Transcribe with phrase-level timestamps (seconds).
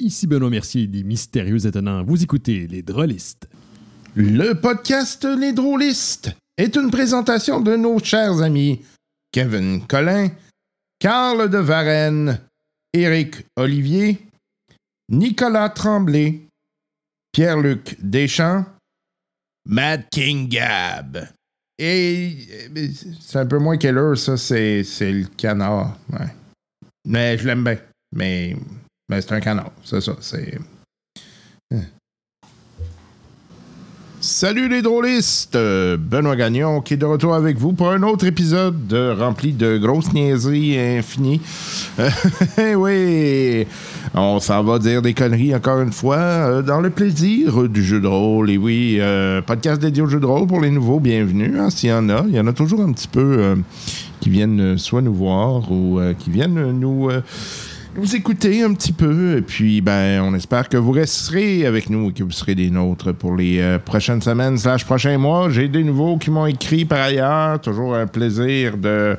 [0.00, 2.02] Ici Benoît Mercier des Mystérieux Étonnants.
[2.02, 3.48] Vous écoutez Les Drôlistes.
[4.16, 8.84] Le podcast Les Drôlistes est une présentation de nos chers amis
[9.30, 10.30] Kevin Collin,
[10.98, 12.40] Carl de Varenne,
[12.92, 14.18] Éric Olivier,
[15.10, 16.40] Nicolas Tremblay,
[17.30, 18.66] Pierre-Luc Deschamps,
[19.64, 21.28] Matt King Gab.
[21.78, 22.36] Et
[23.20, 25.96] c'est un peu moins qu'elle ça, c'est, le canard.
[27.04, 27.78] Mais je l'aime bien.
[28.12, 28.56] Mais
[29.08, 30.16] mais c'est un canard, c'est ça.
[30.20, 30.58] C'est.
[34.20, 35.52] Salut les drôlistes!
[35.52, 40.14] Benoît Gagnon qui est de retour avec vous pour un autre épisode rempli de grosses
[40.14, 41.42] niaiseries infinies.
[42.58, 43.66] Eh oui!
[44.14, 48.00] On s'en va dire des conneries encore une fois euh, dans le plaisir du jeu
[48.00, 48.48] de rôle.
[48.48, 51.58] Et oui, euh, podcast dédié au jeu de rôle pour les nouveaux, bienvenue.
[51.60, 53.56] Hein, S'il y en a, il y en a toujours un petit peu euh,
[54.20, 57.10] qui viennent soit nous voir ou qui viennent nous
[57.96, 59.38] vous écoutez un petit peu.
[59.38, 62.70] Et puis, ben, on espère que vous resterez avec nous et que vous serez des
[62.70, 65.48] nôtres pour les euh, prochaines semaines slash prochains mois.
[65.50, 67.60] J'ai des nouveaux qui m'ont écrit par ailleurs.
[67.60, 69.16] Toujours un plaisir de,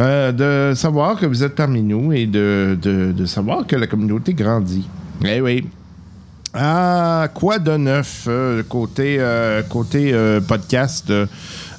[0.00, 4.32] euh, de savoir que vous êtes parmi nous et de, de, savoir que la communauté
[4.32, 4.88] grandit.
[5.24, 5.66] Eh oui.
[6.54, 9.20] Ah, quoi de neuf euh, côté,
[9.68, 10.14] côté
[10.46, 11.12] podcast?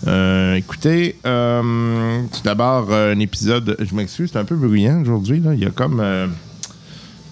[0.08, 3.76] Euh, écoutez, euh, tout d'abord, un épisode.
[3.80, 5.42] Je m'excuse, c'est un peu bruyant aujourd'hui.
[5.54, 6.00] Il y a comme.
[6.00, 6.28] Euh,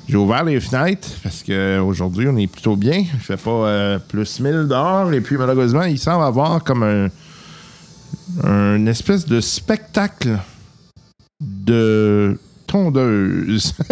[0.08, 3.04] j'ai ouvert les fenêtres parce qu'aujourd'hui, on est plutôt bien.
[3.20, 5.12] Je fais pas plus 1000 dehors.
[5.14, 7.08] Et puis, malheureusement, il semble avoir comme un.
[8.44, 10.38] Un espèce de spectacle
[11.40, 12.38] de
[12.68, 13.74] tondeuse.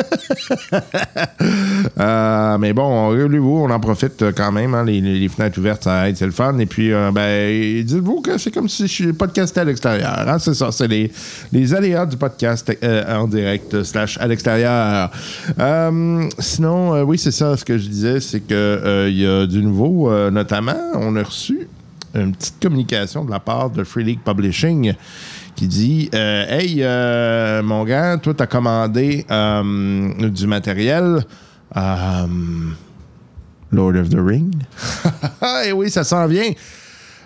[1.98, 4.74] Euh, mais bon, relevez-vous, on en profite quand même.
[4.74, 6.58] Hein, les, fenêtres ouvertes, ça aide, c'est le fun.
[6.58, 10.28] Et puis, euh, ben, dites-vous que c'est comme si je suis podcasté à l'extérieur.
[10.28, 11.12] Hein, c'est ça, c'est les,
[11.54, 15.12] les aléas du podcast euh, en direct slash à l'extérieur.
[16.40, 20.92] sinon, oui, c'est ça, ce que je disais, c'est qu'il y a du nouveau, notamment,
[20.96, 21.68] on a reçu
[22.16, 24.94] une petite communication de la part de Free League Publishing
[25.56, 31.26] qui dit euh, Hey, euh, mon gars, toi, t'as commandé euh, du matériel.
[33.72, 34.54] Lord of the Ring.
[35.04, 36.52] Et eh oui, ça s'en vient.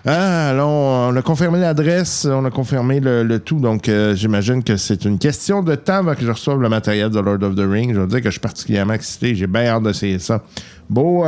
[0.06, 5.18] Ah, on a confirmé l'adresse, on a confirmé le, tout, donc j'imagine que c'est une
[5.18, 7.94] question de temps avant que je reçoive le matériel de Lord of the Ring.
[7.94, 10.42] Je veux dire que je suis particulièrement excité, j'ai bien hâte d'essayer ça.
[10.88, 11.26] Beau,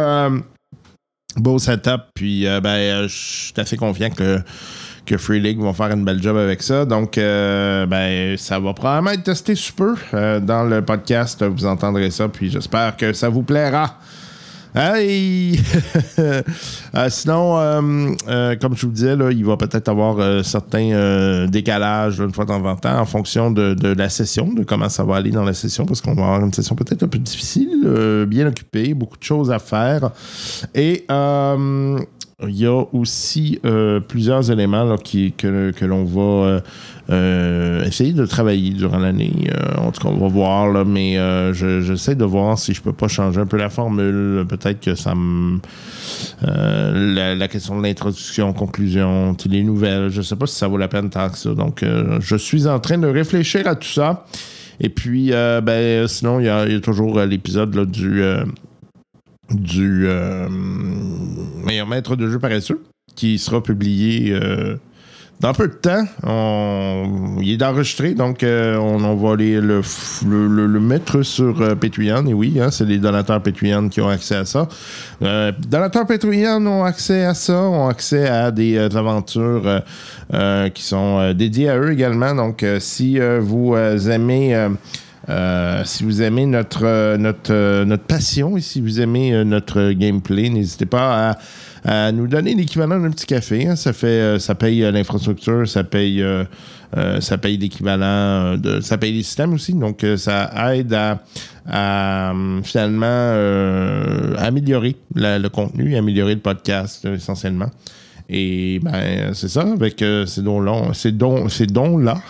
[1.37, 4.43] beau setup, puis ben, je suis assez confiant que
[5.05, 6.85] que Free League vont faire une belle job avec ça.
[6.85, 11.45] Donc, euh, ben, ça va probablement être testé super euh, dans le podcast.
[11.45, 13.99] Vous entendrez ça, puis j'espère que ça vous plaira.
[14.75, 15.61] Hey!
[16.95, 17.55] Euh, sinon,
[18.61, 22.65] comme je vous disais, là, il va peut-être avoir certains décalages une fois de temps
[22.65, 25.55] en temps en fonction de, de, la session, de comment ça va aller dans la
[25.55, 29.23] session, parce qu'on va avoir une session peut-être un peu difficile, bien occupée, beaucoup de
[29.23, 30.11] choses à faire.
[30.75, 31.07] Et
[32.49, 36.61] il y a aussi euh, plusieurs éléments qui, que, l'on va euh,
[37.11, 39.51] euh, essayer de travailler durant l'année.
[39.79, 41.17] en tout cas, on va voir, là, mais
[41.53, 44.45] j'essaie de voir si je peux pas changer un peu la formule.
[44.49, 45.59] Peut-être que ça me.
[46.43, 51.11] La, question de l'introduction, conclusion, les nouvelles, je sais pas si ça vaut la peine
[51.11, 51.55] tant que ça.
[51.55, 51.85] Donc,
[52.21, 54.25] je suis en train de réfléchir à tout ça.
[54.81, 58.23] Et puis, ben, sinon, il y, a toujours l'épisode du
[59.51, 60.49] du euh,
[61.65, 62.83] meilleur maître de jeu paresseux
[63.17, 64.77] qui sera publié euh,
[65.41, 66.05] dans peu de temps.
[67.41, 69.83] il est enregistré, donc euh, on, va aller le,
[70.81, 72.27] mettre sur Patreon.
[72.27, 74.69] Et oui, hein, c'est les donateurs Patreon qui ont accès à ça.
[75.21, 79.83] donateurs Patreon ont accès à ça, ont accès à des aventures
[80.73, 82.35] qui sont dédiées à eux également.
[82.37, 83.75] Donc, si vous
[84.09, 84.71] aimez
[85.29, 89.93] euh, si vous aimez notre, euh, notre, euh, notre passion et si vous aimez notre
[89.93, 91.37] gameplay, n'hésitez pas
[91.85, 93.67] à, nous donner l'équivalent d'un petit café.
[93.67, 93.77] Hein.
[93.77, 96.25] Ça fait, ça paye l'infrastructure, ça paye,
[97.41, 99.75] paye l'équivalent ça paye les systèmes aussi.
[99.75, 100.97] Donc, ça aide
[101.69, 103.33] à, finalement
[104.39, 107.71] améliorer le contenu, améliorer le podcast essentiellement.
[108.29, 112.21] Et ben, c'est ça, avec euh, ces dons-là, ces dons, ces dons-là,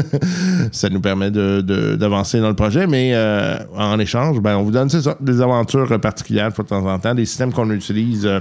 [0.72, 4.70] ça nous permet d'avancer de, dans le projet, mais euh, en échange, ben, on vous
[4.70, 4.88] donne,
[5.20, 8.26] des aventures particulières de temps en temps, des systèmes qu'on utilise.
[8.26, 8.40] Euh,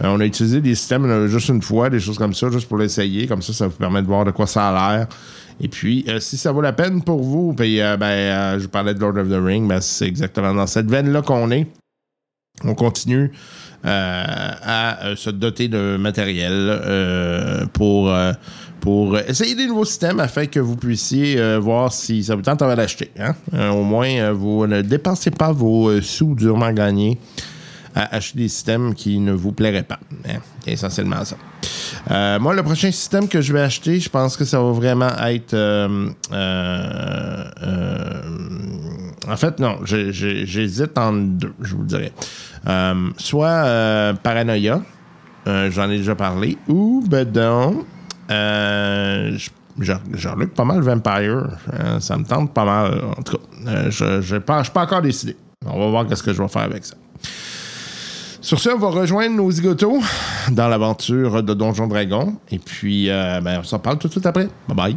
[0.00, 3.28] on a utilisé des systèmes juste une fois, des choses comme ça, juste pour l'essayer.
[3.28, 5.06] Comme ça, ça vous permet de voir de quoi ça a l'air.
[5.60, 9.16] Et puis, si ça vaut la peine pour vous, puis, ben, je parlais de Lord
[9.16, 11.68] of the Ring, ben, c'est exactement dans cette veine-là qu'on est.
[12.64, 13.32] on continue
[13.84, 14.24] euh,
[14.62, 18.14] à euh, se doter de matériel euh, pour,
[18.80, 22.66] pour essayer des nouveaux systèmes afin que vous puissiez voir si ça vous tente de
[22.66, 23.10] l'acheter.
[23.18, 23.34] Hein?
[23.72, 27.18] Au moins, vous ne dépensez pas vos sous durement gagnés
[27.94, 30.00] à acheter des systèmes qui ne vous plairaient pas.
[30.28, 30.38] Hein?
[30.64, 31.36] C'est essentiellement ça.
[32.38, 35.54] Moi, le prochain système que je vais acheter, je pense que ça va vraiment être.
[35.54, 36.08] euh,
[39.28, 42.12] en fait, non, j'hésite en deux, je vous le dirais.
[42.68, 44.82] Euh, soit euh, Paranoia,
[45.46, 47.84] euh, j'en ai déjà parlé, ou Bedon.
[48.30, 51.48] Euh, je- je je relook pas mal Vampire.
[51.72, 53.00] Euh, ça me tente pas mal.
[53.16, 55.36] En tout cas, je ne suis pas encore décidé.
[55.66, 56.94] On va voir ce que je vais faire avec ça.
[58.40, 60.00] Sur ce, on va rejoindre nos zigotos
[60.50, 62.34] dans l'aventure de Donjon Dragon.
[62.50, 64.48] Et puis, euh, ben, on s'en parle tout de suite après.
[64.68, 64.96] Bye bye.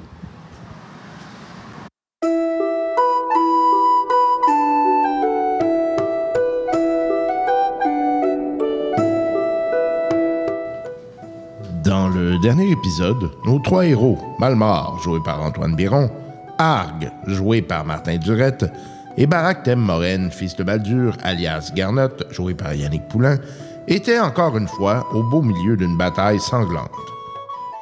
[12.45, 16.11] Dernier épisode, nos trois héros, Malmar, joué par Antoine Biron,
[16.59, 18.71] Arg, joué par Martin Durette,
[19.17, 23.39] et Barak Thème Moren, fils de Baldur, alias Garnotte, joué par Yannick Poulain,
[23.87, 26.91] étaient encore une fois au beau milieu d'une bataille sanglante.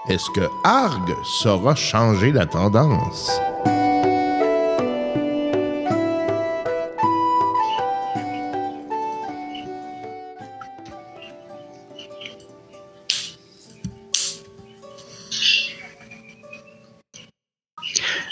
[0.07, 3.31] Est-ce que Arg saura changer la tendance?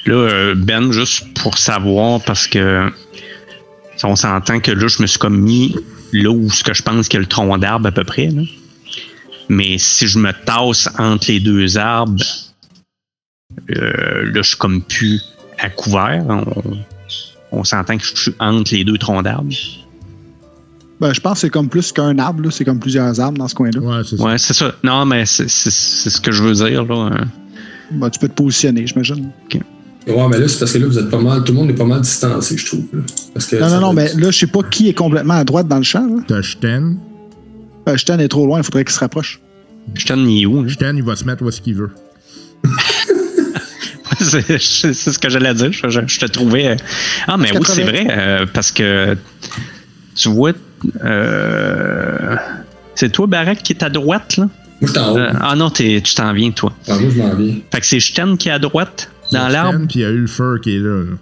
[0.06, 2.90] Là, euh, Ben, juste pour savoir, parce que
[4.04, 5.76] on s'entend que là, je me suis comme mis
[6.12, 8.28] là où ce que je pense qu'il y a le tronc d'arbre à peu près.
[8.28, 8.42] là.
[9.48, 12.24] Mais si je me tasse entre les deux arbres,
[13.70, 15.22] euh, là, je suis comme plus
[15.60, 16.24] à couvert.
[16.30, 19.54] On, on s'entend que je suis entre les deux troncs d'arbres.
[21.00, 22.52] Ben, je pense que c'est comme plus qu'un arbre, là.
[22.52, 23.80] c'est comme plusieurs arbres dans ce coin-là.
[23.82, 24.24] Ouais, c'est ça.
[24.24, 24.74] Ouais, c'est ça.
[24.84, 26.86] Non, mais c'est c'est- c'est ce que je veux dire.
[26.86, 27.10] Là.
[27.12, 27.28] hein.
[27.92, 29.32] Ben, tu peux te positionner, j'imagine.
[30.08, 31.74] Ouais, mais là, c'est parce que là, vous êtes pas mal, tout le monde est
[31.76, 32.84] pas mal distancé, je trouve.
[32.94, 33.02] là.
[33.34, 35.68] Parce que Non, non, non, mais là, je sais pas qui est complètement à droite
[35.68, 36.06] dans le champ.
[36.08, 36.22] Là.
[36.28, 36.98] T'as Shten.
[37.88, 39.40] Euh, Stan est trop loin, il faudrait qu'il se rapproche.
[39.94, 40.60] Je t'en ai où?
[40.60, 40.68] hein?
[40.68, 41.92] Shten, il va se mettre où est-ce qu'il veut.
[44.20, 45.72] c'est ce que j'allais dire.
[45.72, 46.68] Je, je- je te trouvais.
[46.68, 46.76] euh,
[47.28, 47.86] Ah, mais oui, c'est 80.
[47.86, 48.08] vrai.
[48.10, 49.18] euh, parce que
[50.16, 50.52] tu vois.
[51.04, 52.36] euh,
[52.96, 54.46] c'est toi, Barak, qui est à droite, là?
[54.46, 54.52] Moi,
[54.82, 55.18] je suis en haut.
[55.18, 56.74] Euh, ah non, tu t'en viens, toi.
[56.88, 57.56] Ah, moi, je m'en viens.
[57.72, 59.80] Fait que c'est Sten qui est à droite, dans l'arbre.
[59.88, 61.04] Puis il y a Ulfer qui est là.
[61.04, 61.18] là.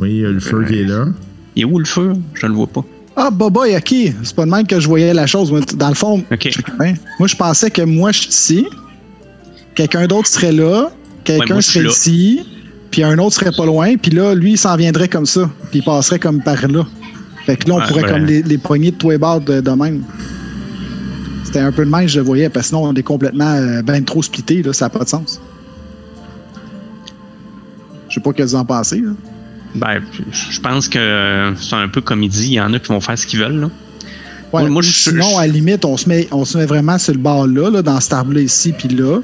[0.00, 1.06] Oui, il y a Ulfer qui est là.
[1.54, 2.12] Il est où le feu?
[2.34, 2.84] Je le vois pas.
[3.16, 3.94] Ah, Boba, ok.
[4.22, 5.50] C'est pas de même que je voyais la chose.
[5.76, 6.48] Dans le fond, Ok.
[6.80, 8.66] hein, moi, je pensais que moi, je suis ici,
[9.74, 10.90] quelqu'un d'autre serait là,
[11.24, 11.90] quelqu'un je serait là.
[11.90, 12.42] ici,
[12.90, 15.78] puis un autre serait pas loin, puis là, lui, il s'en viendrait comme ça, puis
[15.78, 16.84] il passerait comme par là.
[17.46, 19.60] Fait que là, on pourrait ben- comme les, les poignées de tous les bords de,
[19.62, 20.02] de même.
[21.44, 23.54] C'était un peu de même que je le voyais, parce que sinon, on est complètement
[23.54, 25.40] euh, ben trop splitté, là, ça n'a pas de sens.
[28.16, 29.00] Je sais pas ce que vous en pensez.
[29.00, 29.10] Là.
[29.74, 30.00] Ben,
[30.50, 33.00] je pense que c'est un peu comme il dit, il y en a qui vont
[33.02, 33.70] faire ce qu'ils veulent, là.
[34.54, 36.64] Ouais, Moi- moi, je- sinon, je- à la limite, on se met, on se met
[36.64, 39.20] vraiment sur le bord là, là dans cet arbre-là ici, puis là.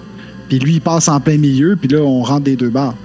[0.50, 2.96] Puis lui, il passe en plein milieu, puis là, on rentre des deux barres.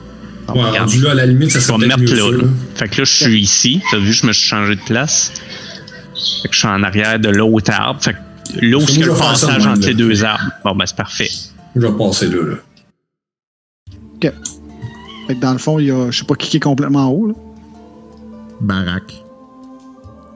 [0.54, 2.38] Ouais, rendu là, à la limite, ça serait mettre mieux là, ça, là.
[2.38, 2.44] là.
[2.76, 3.82] Fait que là, je suis ici.
[3.92, 5.32] T'as vu, je me suis changé de place.
[6.42, 8.02] Fait que je suis en arrière de l'autre arbre.
[8.04, 8.18] Fait que
[8.66, 10.52] là où il y a le passage entre les deux arbres?
[10.66, 11.30] Bon, ben, c'est parfait.
[11.76, 12.56] Je vais passer là, là.
[15.28, 17.08] Fait que dans le fond, il y a, je sais pas qui qui est complètement
[17.08, 17.28] en haut.
[17.28, 17.34] Là.
[18.62, 19.24] Barak.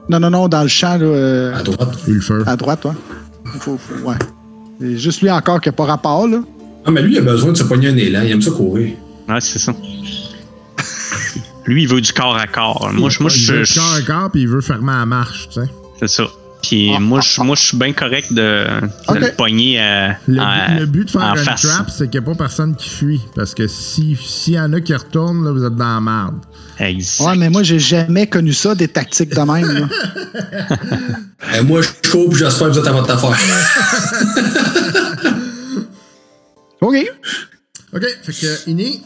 [0.08, 1.94] Non, non, non, dans le champ, là, euh, À droite.
[2.06, 2.42] Ulfer.
[2.46, 2.92] à droite, ouais.
[3.60, 4.16] Faut, faut- ouais.
[4.80, 6.42] C'est juste lui encore qui n'a pas rapport, là.
[6.84, 8.22] Ah, mais lui, il a besoin de se pogner un élan.
[8.24, 8.94] Il aime ça courir.
[9.28, 9.72] Ouais, c'est ça.
[11.64, 12.90] Lui, il veut du corps à corps.
[12.92, 14.92] Moi, je, moi, il je, veut je- le corps à corps, puis il veut fermer
[14.92, 15.66] la marche, tu sais.
[16.00, 16.24] c'est ça.
[16.62, 19.18] Puis Ah, moi, je, moi, je suis bien correct de, de Ok.
[19.20, 21.62] le pogner euh, Le, en, but- le but de faire un face.
[21.62, 23.20] trap, c'est qu'il n'y a pas personne qui fuit.
[23.34, 26.36] Parce que si- s'il y en a qui retournent, là, vous êtes dans la merde.
[26.78, 27.26] Exact.
[27.26, 29.88] Ouais, mais moi, j'ai jamais connu ça, des tactiques de même, là.
[31.58, 33.36] Et moi, je cours, puis j'espère que vous êtes à votre affaire.
[36.80, 36.96] OK.
[37.94, 39.02] OK, fait que, Ini,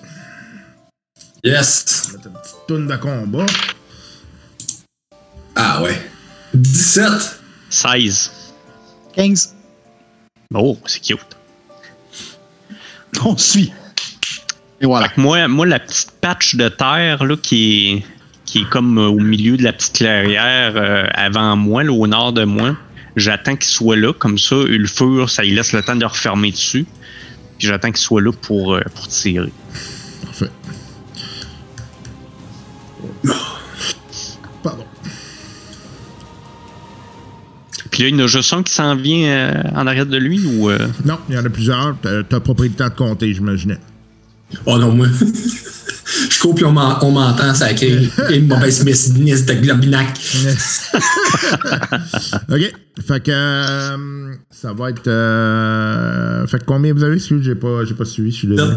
[1.45, 2.11] Yes.
[2.13, 3.47] mettre une petite toune de combat.
[5.55, 6.01] Ah, ouais.
[6.55, 7.41] 17.
[7.71, 8.31] 16.
[9.15, 9.57] 15.
[10.55, 11.37] Oh, c'est cute.
[13.25, 13.73] On suit.
[14.81, 15.09] Et voilà.
[15.09, 18.03] Fait que moi, moi, la petite patch de terre là, qui, est,
[18.45, 22.07] qui est comme euh, au milieu de la petite clairière euh, avant moi, là, au
[22.07, 22.77] nord de moi,
[23.17, 24.13] j'attends qu'il soit là.
[24.13, 26.87] Comme ça, Ulfur, ça lui laisse le temps de refermer dessus.
[27.59, 29.53] Puis j'attends qu'il soit là pour, euh, pour tirer.
[37.97, 40.19] Puis là, il y en a juste un qui s'en vient euh, en arrière de
[40.19, 40.69] lui ou.
[40.69, 40.77] euh,
[41.07, 41.97] Non, il y en a plusieurs.
[42.03, 43.79] T'as pas pris le temps de compter, j'imaginais.
[44.67, 45.07] Oh non, moi.
[46.31, 50.09] Je cours puis on m'en- on m'entend, ça crée une mauvaise messiniste de globinac.
[52.51, 52.73] OK.
[53.07, 55.07] Fait que euh, ça va être.
[55.09, 57.43] euh, fait que combien vous avez suivi?
[57.45, 58.77] J'ai pas, j'ai pas suivi, je suis désolé.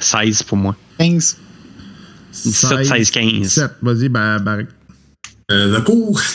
[0.00, 0.74] 16 pour moi.
[0.98, 1.36] 15.
[2.32, 3.32] 17, 16, 15.
[3.42, 3.70] 17.
[3.82, 4.68] Vas-y, Barrick.
[5.52, 6.20] Euh, le cours.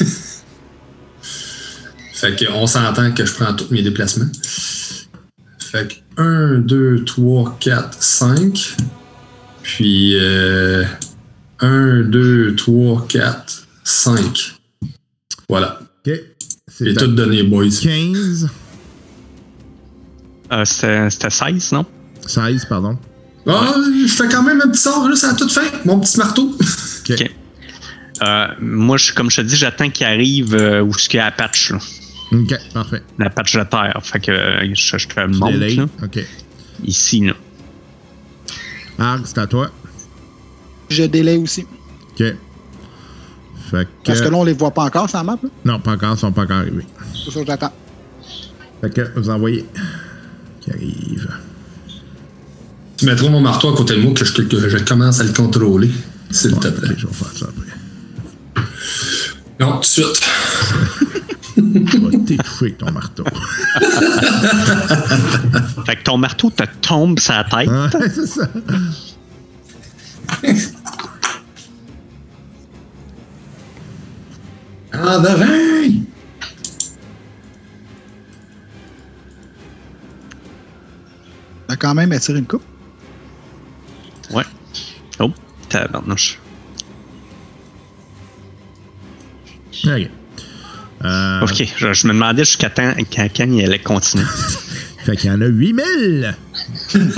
[2.21, 4.29] fait qu'on s'entend que je prends tous mes déplacements.
[5.57, 8.75] Fait que 1, 2, 3, 4, 5.
[9.63, 10.85] Puis euh,
[11.61, 14.53] 1, 2, 3, 4, 5.
[15.49, 15.79] Voilà.
[15.81, 16.13] OK.
[16.13, 16.23] J'ai
[16.69, 17.69] C'est tout à donné, boys.
[17.81, 18.49] 15.
[20.51, 21.85] Euh, C'était c'était 16, non?
[22.27, 22.99] 16, pardon.
[23.47, 23.73] Ah,
[24.07, 25.85] je fais quand même un petit sort, là, ça a tout fait.
[25.85, 26.51] Mon petit marteau.
[26.51, 27.11] OK.
[27.11, 27.31] OK.
[28.21, 31.21] Euh, moi, je, comme je te dis, j'attends qu'il arrive euh, où ce qu'il y
[31.21, 31.79] a la patch, là.
[32.31, 33.03] OK, parfait.
[33.19, 33.99] la patch de terre.
[34.03, 35.89] Fait que euh, je, je te le montre.
[36.03, 36.25] OK.
[36.85, 37.33] Ici, là.
[38.97, 39.69] Arg, c'est à toi.
[40.89, 41.65] Je délai aussi.
[42.11, 42.17] OK.
[42.17, 43.89] Fait que.
[44.05, 45.37] Parce que là, on les voit pas encore, ça map.
[45.41, 45.49] Là.
[45.65, 46.85] Non, pas encore, ils sont pas encore arrivés.
[47.13, 47.73] C'est ça que j'attends.
[48.81, 49.65] Fait que vous envoyez.
[50.61, 51.29] Qui arrive.
[52.97, 55.33] Tu mettras mon marteau à côté de moi que je, que je commence à le
[55.33, 55.89] contrôler,
[56.29, 56.89] s'il te plaît.
[56.91, 58.63] ok, je vais faire ça après.
[59.59, 60.21] Non, tout de suite.
[61.73, 63.23] Je vais t'étouffer avec ton marteau.
[65.85, 67.69] Fait que ton marteau te tombe sur la tête.
[67.69, 68.47] Ouais, c'est ça.
[74.93, 75.23] En!
[81.69, 82.63] On a quand même attiré une coupe?
[84.31, 84.43] Ouais.
[85.19, 85.31] Oh,
[85.69, 86.37] tabarnouche.
[89.85, 90.11] OK.
[91.03, 94.25] Euh, Ok, je, je me demandais jusqu'à quand, quand il allait continuer.
[95.05, 96.37] Fait qu'il y en a 8000.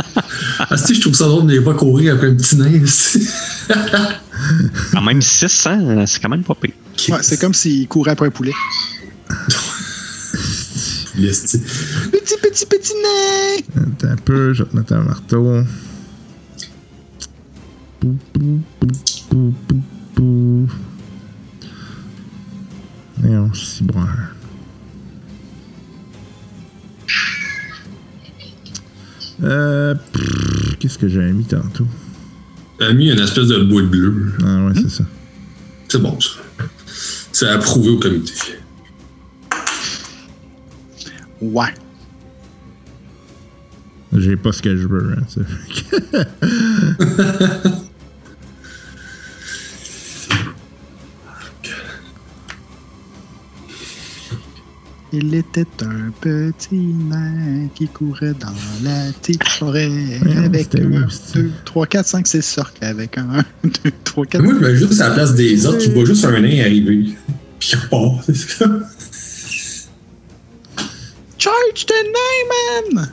[0.60, 2.70] Ah, si, je trouve ça drôle de les pas courir après un petit nain.
[2.70, 3.28] ici.
[4.92, 6.74] Quand même 600, c'est quand même pas pire.
[7.10, 8.52] Ouais, c'est comme s'il courait après un poulet.
[11.16, 11.60] Petit,
[12.42, 13.84] petit, petit nain!
[13.84, 15.64] Attends un peu, je vais te mettre un marteau.
[18.00, 18.88] Pou, pou, pou,
[19.30, 19.82] pou, pou,
[20.16, 20.68] pou.
[23.24, 24.06] Voyons, c'est bon.
[29.44, 29.96] Euh,
[30.78, 31.88] qu'est-ce que j'avais mis tantôt?
[32.80, 34.34] T'as mis une espèce de bout de bleu.
[34.44, 35.06] Ah ouais, c'est ça.
[35.88, 36.32] C'est bon, ça.
[37.32, 38.34] C'est approuvé au comité.
[41.40, 41.74] Ouais.
[44.18, 45.16] J'ai pas ce que je veux.
[45.18, 45.24] Hein,
[55.16, 58.48] Il était un petit nain qui courait dans
[58.84, 61.06] la petite forêt Ouais, avec un,
[61.36, 64.42] deux, trois, quatre, cinq, six sortes avec un, un, deux, trois, quatre.
[64.44, 67.16] Moi, je vais juste à la place des autres, tu vois juste un nain arriver.
[67.60, 68.24] Puis il repart.
[68.26, 68.66] c'est ça.
[71.38, 73.10] Charge the nain, man!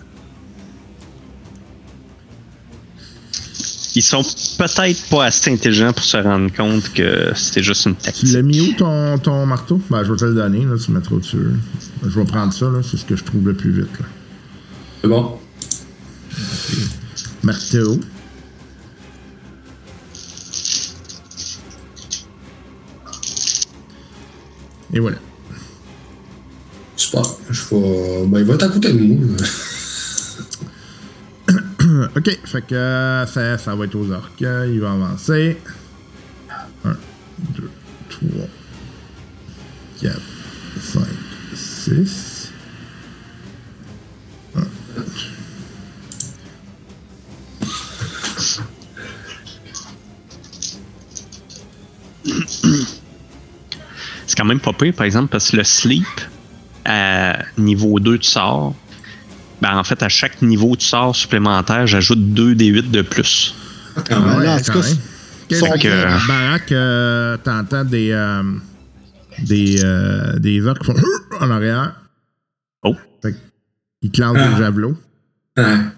[3.97, 4.23] Ils sont
[4.57, 8.33] peut-être pas assez intelligents pour se rendre compte que c'était juste une tu tactique.
[8.33, 9.81] l'as mis où ton, ton marteau?
[9.91, 11.39] Ben, je vais te le donner, là, tu le mettras au-dessus.
[12.05, 13.91] Je vais prendre ça, là, c'est ce que je trouve le plus vite.
[13.99, 14.07] Là.
[15.03, 15.39] C'est bon?
[17.43, 18.01] Marteau.
[24.93, 25.17] Et voilà.
[26.97, 27.23] Super.
[27.51, 28.27] Je vais.
[28.27, 29.37] Ben, il va être à côté de moi.
[32.17, 34.41] OK, fait que euh, ça, va être aux orques.
[34.41, 35.59] Il va avancer.
[36.85, 36.97] 1,
[37.57, 37.71] 2,
[38.09, 38.29] 3,
[40.01, 40.21] 4,
[40.81, 41.03] 5,
[41.55, 42.53] 6.
[54.27, 56.07] C'est quand même pas pire, par exemple, parce que le sleep,
[56.85, 58.75] à niveau 2, tu sors.
[59.61, 63.55] Ben, en fait, à chaque niveau tu sors supplémentaire, j'ajoute 2 des 8 de plus.
[64.09, 64.39] Quand même.
[64.39, 66.27] Ouais, là, en tout cas, que.
[66.29, 68.43] Barack, euh, t'entends des, euh,
[69.41, 70.95] des, euh, des orques qui font
[71.41, 71.95] en arrière.
[72.83, 72.97] Oh.
[73.23, 73.35] Fait
[74.03, 74.49] ils te lancent Ah.
[74.49, 74.97] des javelots.
[75.57, 75.93] Hein.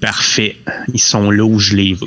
[0.00, 0.56] Parfait.
[0.92, 2.06] Ils sont là où je les veux.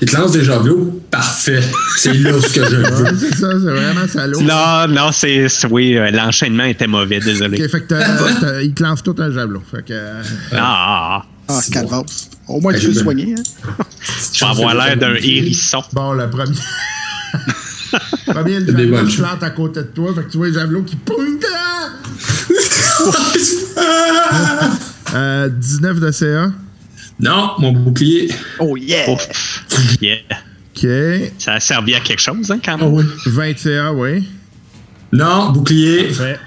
[0.00, 1.00] Il te lance des javelots.
[1.10, 1.60] Parfait.
[1.96, 3.16] C'est là ce que je veux.
[3.18, 4.40] c'est ça, c'est vraiment salaud.
[4.42, 5.46] Non, non, c'est.
[5.70, 7.62] Oui, euh, l'enchaînement était mauvais, désolé.
[7.62, 9.62] Ok, fait que t'as- t'as- ils te lancent tout un javelot.
[9.70, 9.92] Fait que.
[9.92, 10.22] euh,
[10.52, 11.78] Ah, Ah, C'est.
[12.48, 13.34] Au moins, tu peux j'ai soigner.
[13.38, 13.42] Hein?
[14.34, 15.82] je vais avoir l'air d'un hérisson.
[15.92, 16.54] Bon, le premier.
[18.26, 20.12] Premier, le Des javelot bonnes se plante à côté de toi.
[20.14, 21.18] Fait que tu vois le javelot qui pointe.
[25.14, 26.50] Euh, 19 de CA.
[27.20, 28.32] non, mon bouclier.
[28.60, 29.08] Oh yeah!
[29.10, 29.64] Ouf.
[30.00, 30.18] Yeah.
[30.76, 30.86] OK.
[31.38, 32.94] Ça a servi à quelque chose, hein, quand Ah même?
[32.94, 33.04] oui.
[33.26, 34.28] 20 CA, oui.
[35.12, 36.10] Non, bouclier.
[36.12, 36.38] Fait.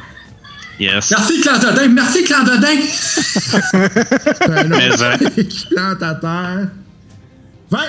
[0.79, 1.11] Yes.
[1.11, 1.87] Merci, Clan Dodin.
[1.89, 2.77] Merci, Clan Dodin.
[4.39, 5.17] T'as un Mais, hein.
[5.49, 6.67] qui plante à terre?
[7.69, 7.79] 20!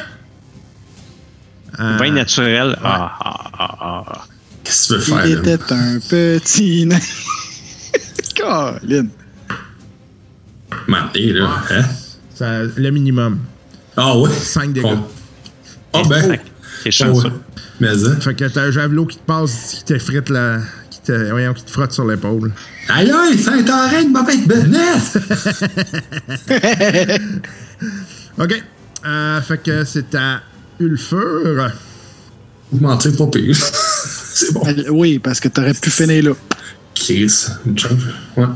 [1.81, 2.77] Euh, Vin naturel.
[2.85, 4.25] Ah, ah, ah, ah.
[4.65, 5.41] Qu'est-ce que tu veux faire, Il là?
[5.55, 6.99] était un petit nain.
[8.37, 9.07] Colin.
[10.87, 11.49] Maté, là.
[11.71, 11.85] Hein?
[12.43, 13.39] Ça- le minimum.
[13.97, 14.31] Ah ouais?
[14.31, 14.87] 5 dégâts.
[15.93, 16.31] Ah ben.
[16.33, 16.39] T'es
[16.89, 17.29] Ah chanceux.
[17.29, 17.33] ouais.
[17.81, 18.17] Mais hein?
[18.21, 20.59] Fait que t'as un javelot qui te passe, qui t'effrite la.
[20.91, 22.53] Qui te, voyons, qui te frotte sur l'épaule.
[22.89, 25.17] Aïe aïe, Saint-Henri de mauvaise business!
[28.39, 28.63] OK.
[29.05, 30.41] Euh, fait que c'est à
[30.81, 31.71] Ulfur.
[32.71, 33.57] Vous mentez pas pire.
[34.35, 34.63] C'est bon.
[34.67, 36.31] Elle- Oui, parce que t'aurais pu finir là.
[36.95, 37.77] Chris, une.
[38.37, 38.47] Ouais.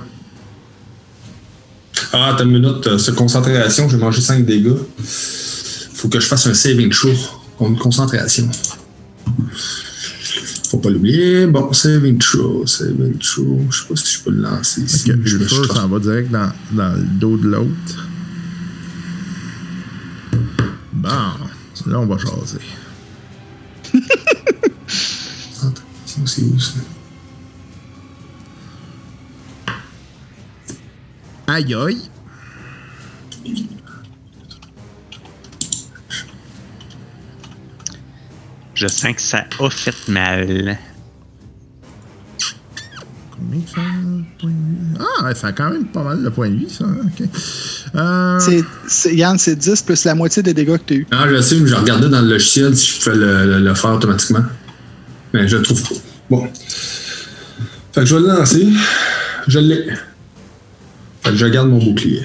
[2.18, 4.72] Ah, t'as une minute, euh, cette concentration, j'ai mangé 5 dégâts.
[5.94, 7.10] Faut que je fasse un saving throw
[7.58, 8.48] contre concentration.
[10.70, 11.46] Faut pas l'oublier.
[11.46, 13.60] Bon, saving throw, saving throw.
[13.70, 15.04] Je sais pas si je peux le lancer ici.
[15.04, 18.08] que Je suis s'en va direct dans, dans le dos de l'autre.
[20.94, 21.08] Bon.
[21.86, 22.58] Là, on va jaser.
[26.24, 26.80] C'est où ça?
[31.46, 32.02] Aïe aïe.
[38.74, 40.78] Je sens que ça a fait mal.
[43.30, 43.80] Combien ça
[44.38, 44.98] point de vie?
[45.20, 46.84] Ah, ouais, ça a quand même pas mal de points de vie, ça.
[46.84, 47.28] OK.
[47.94, 48.62] Euh,
[49.12, 51.06] Yann, c'est 10 plus la moitié des dégâts que t'as eu.
[51.10, 53.74] Ah, je sais, mais je regardais dans le logiciel si je pouvais le, le- le
[53.74, 54.44] faire automatiquement.
[55.32, 55.94] Mais je le trouve pas.
[56.30, 56.46] Bon.
[57.92, 58.68] Fait que je vais le lancer.
[59.48, 59.86] Je l'ai.
[61.26, 62.22] Fait que je garde mon bouclier.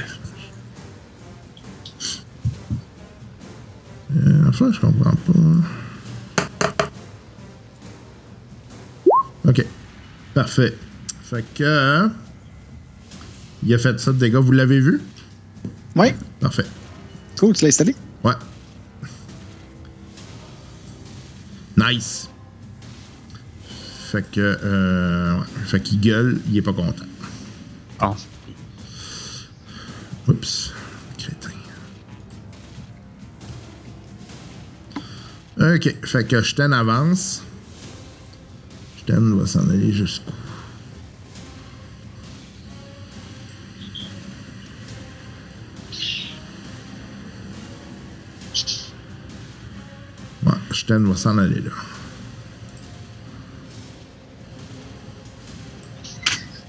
[4.16, 5.40] Euh, enfin, je comprends pas.
[9.50, 9.66] OK.
[10.36, 10.78] Parfait.
[11.24, 12.10] Fait que.
[13.64, 14.36] il a fait ça de dégâts.
[14.36, 15.02] Vous l'avez vu?
[15.96, 16.66] Oui, Parfait.
[17.40, 17.96] cool, tu l'as installé?
[18.24, 18.34] Ouais.
[21.76, 22.30] Nice.
[24.12, 24.60] Fait que.
[24.64, 25.46] Euh, ouais.
[25.66, 27.06] Fait qu'il gueule, il est pas content.
[28.00, 28.16] Bon.
[30.32, 30.72] Oups.
[31.18, 31.50] Crétin.
[35.60, 35.96] Ok.
[36.06, 37.44] Fait que Shten avance.
[39.00, 40.32] Shten va s'en aller jusqu'où?
[50.46, 51.72] Ouais, Shten va s'en aller là.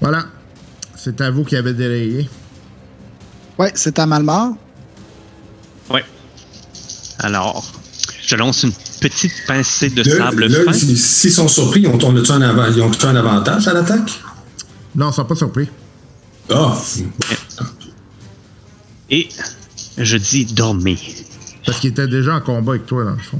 [0.01, 0.25] Voilà.
[0.97, 2.29] C'est à vous qui avez délayé.
[3.57, 4.55] Ouais, c'est à Malmort.
[5.89, 6.03] Ouais.
[7.19, 7.63] Alors,
[8.25, 10.73] je lance une petite pincée de sable fin.
[10.73, 14.11] si- s'ils sont surpris, ils ont, on un, avant- ils ont un avantage à l'attaque?
[14.95, 15.67] Non, ils sont pas surpris.
[16.49, 16.75] Ah!
[19.09, 19.29] Et
[19.97, 20.97] je dis dormez.
[21.65, 23.39] Parce qu'il était déjà en combat avec toi, dans le fond.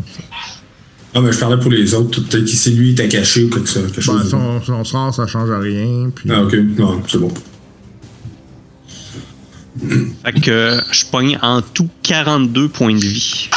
[1.15, 2.21] Ah, mais je parlais pour les autres.
[2.21, 4.30] Peut-être que c'est lui qui était caché ou quelque, chose- Ben, chose.
[4.30, 6.10] son, son sort, ça change rien.
[6.13, 6.30] Puis...
[6.32, 6.54] Ah, ok.
[6.78, 7.32] Non, c'est bon.
[10.23, 13.49] Fait que je pogne en tout 42 points de vie.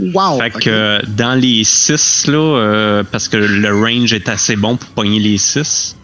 [0.00, 0.40] Wow!
[0.40, 4.76] Fait que euh, dans les 6, là, euh, parce que le range est assez bon
[4.76, 5.96] pour pogner les 6.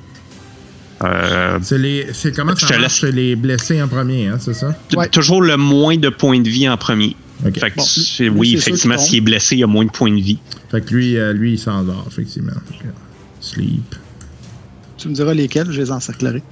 [1.04, 3.02] Euh, C'est, les, c'est comment Je ça te marche?
[3.02, 3.12] laisse.
[3.14, 4.76] Les blessés en premier, hein, c'est ça?
[4.96, 5.08] Ouais.
[5.08, 7.16] Toujours le moins de points de vie en premier.
[7.46, 7.58] Ok.
[7.58, 9.90] Fait que Bon, c'est- lui, oui, effectivement, s'il est blessé, il y a moins de
[9.90, 10.38] points de vie.
[10.70, 12.52] Fait que lui, euh, lui il s'endort, effectivement.
[13.40, 13.94] Sleep.
[14.96, 16.42] Tu me diras lesquels, je les encerclerai.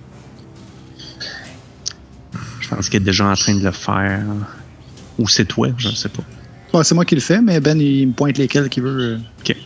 [2.68, 4.22] Je pense qu'il est déjà en train de le faire.
[5.18, 6.22] Ou c'est toi, je ne sais pas.
[6.72, 9.14] Bon, c'est moi qui le fais, mais Ben, il me pointe lesquels qu'il veut.
[9.14, 9.18] euh.
[9.40, 9.56] OK.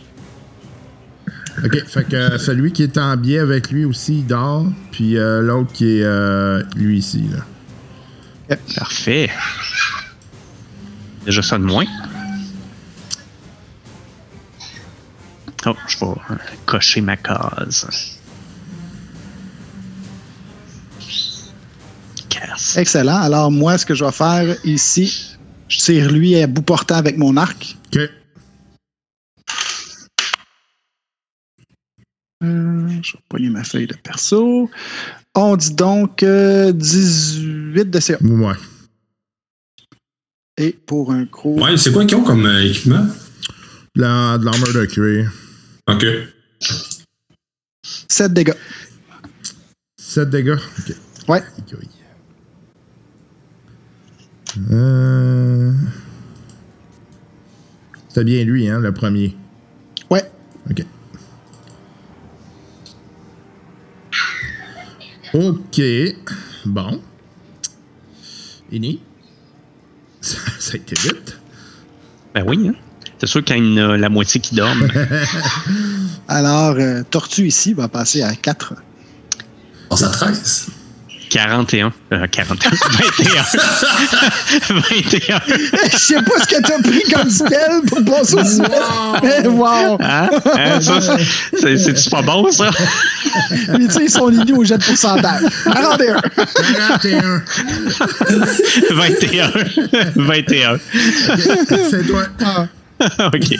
[1.65, 4.67] OK, fait que euh, celui qui est en biais avec lui aussi, il dort.
[4.91, 8.55] Puis euh, l'autre qui est euh, lui ici, là.
[8.75, 9.29] Parfait.
[11.25, 11.85] Déjà ça de moins.
[15.65, 16.05] Oh, je vais
[16.65, 17.87] cocher ma case.
[22.75, 23.21] Excellent.
[23.21, 27.17] Alors, moi, ce que je vais faire ici, je tire lui à bout portant avec
[27.17, 27.75] mon arc.
[27.93, 27.99] OK.
[32.43, 34.69] Euh, je vais pogner ma feuille de perso.
[35.35, 38.17] On dit donc euh, 18 de CA.
[38.21, 38.53] Ouais.
[40.57, 41.61] Et pour un gros.
[41.63, 43.05] Ouais, c'est quoi qu'ils ont comme euh, équipement?
[43.95, 45.31] De la- de l'armure de cuir.
[45.87, 46.05] Ok.
[48.09, 48.53] 7 dégâts.
[49.99, 50.57] 7 dégâts?
[50.79, 50.95] Ok.
[51.27, 51.43] Ouais.
[54.71, 55.73] Euh...
[58.07, 59.35] C'était bien lui, hein, le premier.
[60.09, 60.29] Ouais.
[60.69, 60.85] Ok.
[65.33, 65.81] Ok.
[66.65, 67.01] Bon.
[68.71, 69.01] Ini.
[70.21, 71.39] Ça, ça a été vite.
[72.35, 72.75] Ben oui, hein.
[73.21, 74.87] C'est sûr qu'il y en a la moitié qui dorment.
[76.27, 78.73] Alors, euh, Tortue ici va passer à 4.
[79.85, 80.67] On passe à 13.
[81.31, 81.93] 41.
[82.11, 82.69] Euh, 41.
[83.19, 83.43] 21.
[84.69, 85.39] 21.
[85.91, 89.13] Je sais pas ce que t'as pris comme spell pour passer au suivant.
[89.23, 89.97] Mais wow!
[90.01, 90.29] Hein?
[90.57, 90.99] Hein, ça,
[91.57, 92.69] c'est- c'est-tu pas bon, ça?
[93.73, 95.43] Il utilise son ligne au jet de pourcentage.
[95.63, 96.21] 41.
[96.99, 97.43] 41.
[98.91, 99.51] 21.
[100.15, 100.77] 21.
[101.89, 102.23] C'est toi.
[102.43, 102.67] Ah.
[103.33, 103.55] OK.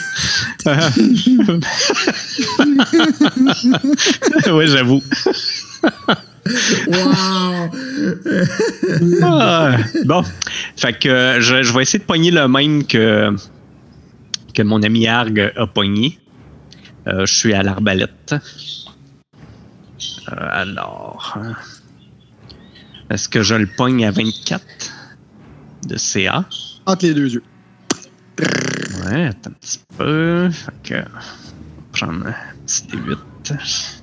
[4.52, 5.02] oui, j'avoue.
[6.88, 7.70] Wow.
[9.22, 10.24] Ah, bon.
[10.76, 13.36] Fait que je, je vais essayer de pogner le même que,
[14.54, 16.20] que mon ami Arg a pogné.
[17.08, 18.34] Euh, je suis à l'arbalète.
[20.32, 21.38] Euh, alors.
[21.40, 21.54] hein.
[23.10, 24.64] Est-ce que je le pogne à 24
[25.88, 26.46] de CA?
[26.86, 27.44] Entre les deux yeux.
[29.06, 30.50] Ouais, attends un petit peu.
[30.50, 30.96] Fait que.
[30.96, 32.34] on va prendre un
[32.66, 34.01] petit D8.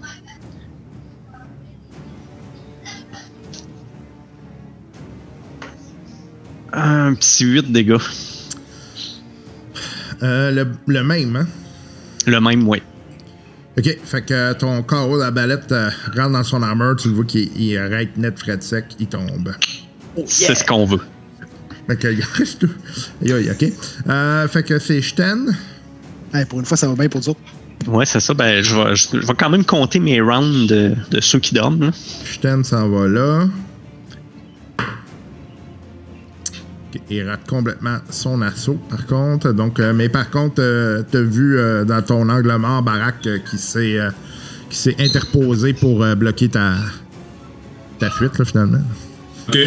[6.80, 7.96] Un petit 8 dégâts.
[10.22, 11.46] Euh, le, le même, hein?
[12.26, 12.82] Le même, ouais.
[13.78, 17.14] Ok, fait que ton carreau de la balette euh, rentre dans son armure, tu le
[17.14, 19.52] vois qu'il il arrête net frais de sec, il tombe.
[20.26, 21.00] C'est ce qu'on veut.
[21.86, 22.64] Fait que il reste
[23.22, 23.72] aïe, ok.
[24.08, 25.56] Euh, fait que c'est Sten.
[26.34, 27.40] Hey, pour une fois, ça va bien pour nous autres.
[27.86, 28.34] Ouais, c'est ça.
[28.34, 31.54] Ben, je vais, je, je vais quand même compter mes rounds de, de ceux qui
[31.54, 31.80] dorment.
[31.86, 31.90] là.
[32.24, 33.46] Sten s'en va là.
[37.11, 39.53] Il rate complètement son assaut, par contre.
[39.53, 43.59] Donc, euh, mais par contre, euh, t'as vu euh, dans ton angle mort Barak qui
[43.59, 43.98] s'est
[44.70, 46.74] qui s'est interposé pour bloquer ta
[47.98, 48.81] ta fuite là, finalement.
[49.48, 49.59] Ok.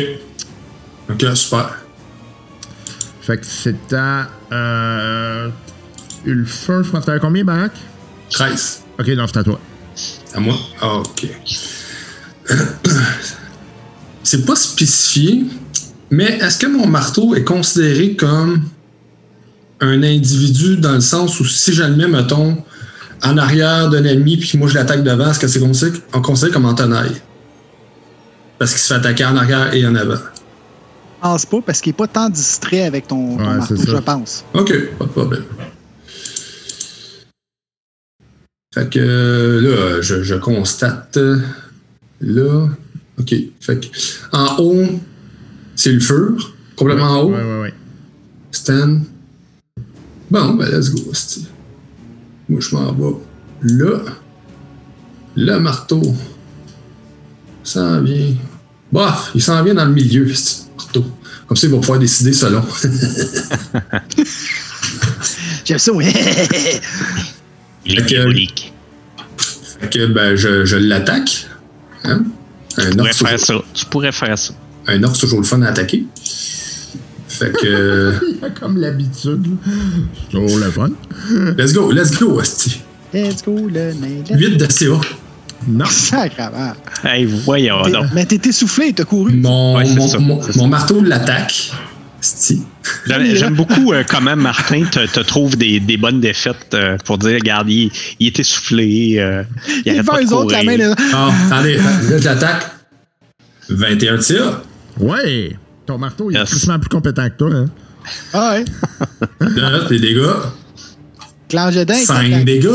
[1.09, 1.77] Ok, super.
[3.21, 4.29] Fait que c'est à
[6.25, 7.73] Ulfer, je pense que t'avais combien Barak
[8.31, 8.83] 13.
[8.99, 9.59] Ok, non, c'est à toi.
[10.33, 10.55] À moi?
[10.79, 11.27] Ah, ok.
[14.23, 15.45] C'est pas spécifié,
[16.11, 18.61] mais est-ce que mon marteau est considéré comme
[19.79, 22.57] un individu dans le sens où si je le mets, mettons,
[23.23, 26.73] en arrière d'un ennemi puis moi je l'attaque devant, est-ce que c'est considéré, comme en
[26.75, 27.15] tenaille?
[28.59, 30.15] Parce qu'il se fait attaquer en arrière et en avant.
[30.15, 33.85] Je pense pas parce qu'il est pas tant distrait avec ton, ton Ouais, marteau, c'est
[33.85, 33.91] ça.
[33.91, 34.43] je pense.
[34.53, 35.43] Ok, pas de problème.
[38.73, 41.19] Fait que là, je, je constate.
[42.21, 42.67] Là.
[43.19, 43.35] Ok.
[43.59, 43.87] Fait que
[44.31, 44.85] en haut,
[45.75, 46.37] c'est le feu.
[46.75, 47.31] Complètement en haut.
[47.31, 47.73] Ouais, ouais, ouais.
[48.51, 49.03] Stand.
[50.29, 51.13] Bon, ben let's go.
[51.13, 51.47] c'ti.
[52.49, 53.15] Moi, je m'en vais
[53.63, 53.99] là.
[55.35, 56.01] Le marteau.
[57.63, 58.33] S'en vient.
[58.91, 61.05] Bah, il s'en vient dans le milieu, ce marteau.
[61.47, 62.61] Comme ça, il va pouvoir décider selon.
[65.65, 66.05] J'aime ça, oui.
[67.85, 68.73] Il est diabolique.
[69.79, 71.47] Fait que ben, je, je l'attaque.
[72.03, 72.23] Hein?
[72.77, 73.55] Tu pourrais faire ça.
[73.73, 74.53] Tu pourrais faire ça.
[74.87, 76.05] Un orc, c'est toujours le fun à attaquer.
[77.27, 78.13] Fait que.
[78.39, 79.45] Il a comme l'habitude.
[79.47, 79.71] là.
[80.29, 80.89] C'est toujours le fun.
[81.57, 82.81] let's go, let's go, Asti.
[83.13, 84.23] Let's go, le nain.
[84.29, 84.99] 8 de CA.
[85.67, 85.85] Non.
[85.85, 86.73] Sacrement.
[87.03, 88.07] Hey, voyons donc.
[88.15, 89.33] Mais t'es essoufflé, t'as couru.
[89.33, 91.71] Mon, Ouais, mon, ça, mon- marteau l'attaque.
[92.19, 92.63] Asti.
[93.33, 97.17] J'aime beaucoup euh, quand même, Martin, te, te trouve des, des bonnes défaites euh, pour
[97.19, 99.15] dire, regarde, il, il est essoufflé.
[99.19, 100.77] euh, il Il arrête pas de autres la main.
[100.77, 101.83] les- Ah, attendez, là,
[102.19, 102.65] je l'attaque.
[103.69, 104.63] 21 de CA.
[104.99, 105.57] Ouais.
[105.85, 106.65] Ton marteau, il est Yes.
[106.79, 107.49] plus compétent que toi.
[107.53, 107.65] Hein?
[108.33, 108.65] Ah ouais.
[109.55, 110.25] Là, les dégâts.
[111.49, 111.93] Clangeddin.
[111.95, 112.67] 5 dégâts.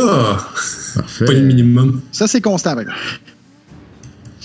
[0.95, 1.25] Parfait.
[1.25, 2.01] Pas le minimum.
[2.13, 2.73] Ça, c'est constant.
[2.75, 2.99] par exemple.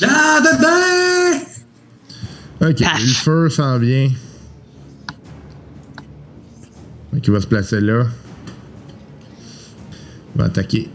[0.01, 1.39] Là, dedans!
[2.69, 2.99] Ok, Paf.
[3.01, 4.09] le feu s'en vient.
[7.13, 8.05] Donc, il va se placer là.
[10.35, 10.89] Il va attaquer.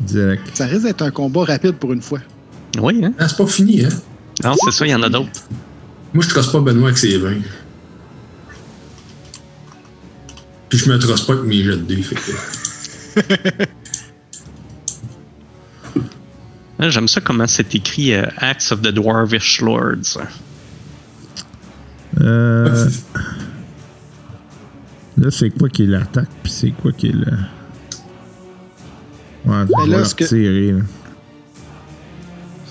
[0.00, 0.50] Direct.
[0.54, 2.20] Ça risque d'être un combat rapide pour une fois.
[2.80, 3.12] Oui, hein?
[3.18, 3.88] Ah, c'est pas fini, hein?
[4.44, 5.30] Non, c'est ça, il y en a d'autres.
[6.14, 7.34] Moi, je trosse pas Benoît avec ses 20.
[10.68, 12.02] Puis je me trosse pas avec mes jets de dés.
[12.02, 13.64] Fait que...
[16.76, 20.18] Ah, J'aime ça comment c'est écrit euh, Acts of the Dwarvish Lords.
[22.20, 22.90] Euh,
[25.16, 27.30] Là, c'est quoi qui est l'attaque, puis c'est quoi qui est le.
[29.46, 30.80] Ouais, je Ben vais leur tirer, là.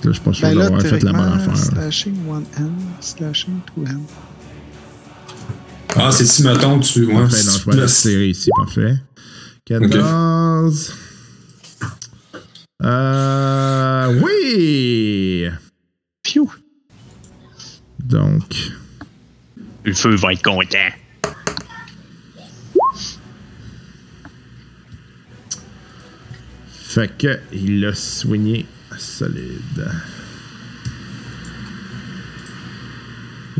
[0.03, 1.53] Que Là, je suis pas sûr Ben là, d'avoir fait la bonne affaire.
[1.53, 1.55] là.
[1.55, 4.03] slashing one hand, slashing two hand.
[5.95, 7.05] Ah, c'est si, mettons, tu.
[7.05, 8.97] Ouais, Parfait, je vais tirer ici, parfait.
[9.65, 10.93] 14.
[12.83, 14.21] Euh.
[14.21, 15.47] Oui!
[17.99, 18.71] Donc.
[19.85, 20.89] Le feu va être content.
[26.67, 28.65] Fait que il l'a soigné
[28.97, 29.91] solide.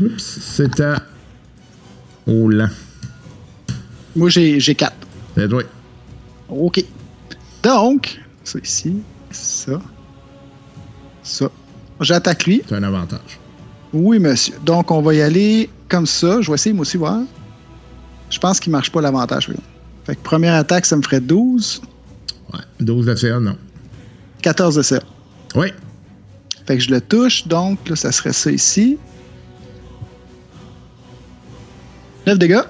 [0.00, 0.94] Oups, c'était
[2.26, 2.70] au lent.
[4.16, 4.96] Moi, j'ai j'ai quatre.
[5.36, 5.62] C'est toi.
[6.48, 6.84] OK.
[7.62, 8.96] Donc, ça ici,
[9.30, 9.80] ça,
[11.22, 11.50] ça.
[12.00, 12.62] J'attaque lui.
[12.68, 13.38] C'est un avantage.
[13.92, 14.54] Oui, monsieur.
[14.64, 16.40] Donc, on va y aller comme ça.
[16.40, 17.20] Je vais essayer, moi aussi, voir.
[18.30, 19.48] Je pense qu'il marche pas l'avantage.
[20.04, 21.80] Fait que première attaque, ça me ferait 12.
[22.52, 22.60] Ouais.
[22.80, 23.56] 12 de CA, non.
[24.42, 25.00] 14 de ça.
[25.54, 25.72] Oui.
[26.66, 27.46] Fait que je le touche.
[27.46, 28.98] Donc, là, ça serait ça ici.
[32.26, 32.62] 9 dégâts.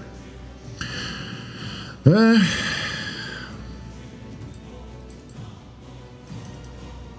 [2.06, 2.36] Euh.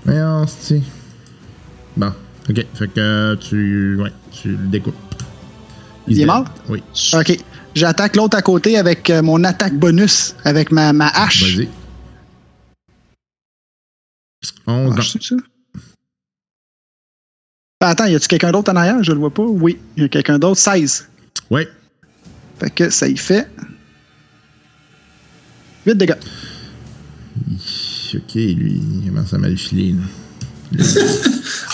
[0.04, 0.46] Voyons.
[1.98, 2.14] Bon.
[2.50, 2.66] Ok.
[2.74, 3.98] Fait que tu.
[4.00, 4.96] Ouais, tu le découpes.
[6.08, 6.46] Il est mort?
[6.70, 6.84] Oui.
[7.14, 7.40] OK.
[7.74, 11.56] J'attaque l'autre à côté avec euh, mon attaque bonus, avec ma, ma hache.
[11.56, 11.70] Vas-y.
[14.68, 15.36] 11 Ah, c'est ça?
[15.36, 15.55] Ah,
[17.88, 19.02] attends, y a-tu quelqu'un d'autre en arrière?
[19.04, 19.44] Je le vois pas.
[19.44, 20.60] Oui, il y a quelqu'un d'autre.
[20.60, 21.08] 16.
[21.50, 21.62] Oui.
[22.60, 23.48] Fait que ça y fait
[25.86, 26.14] 8 dégâts.
[28.16, 29.94] Ok, lui, il commence à mal filer.
[29.94, 30.84] là.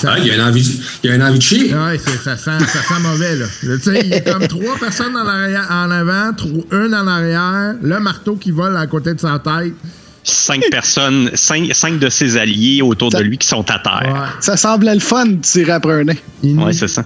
[0.04, 1.76] Ah, il y a une envie, il y a une envie de chier.
[1.76, 3.46] Ouais, c'est- ça, sent, ça sent mauvais, là.
[3.62, 7.06] Tu sais, il y a comme trois personnes en, arrière, en avant, trois, une en
[7.06, 9.74] arrière, le marteau qui vole à côté de sa tête.
[10.24, 14.02] Cinq personnes, cinq, cinq de ses alliés autour Ça- de lui qui sont à terre.
[14.14, 14.20] Ouais.
[14.40, 16.20] Ça semblait le fun de tirer après un nez.
[16.44, 17.04] Ouais, c'est ça.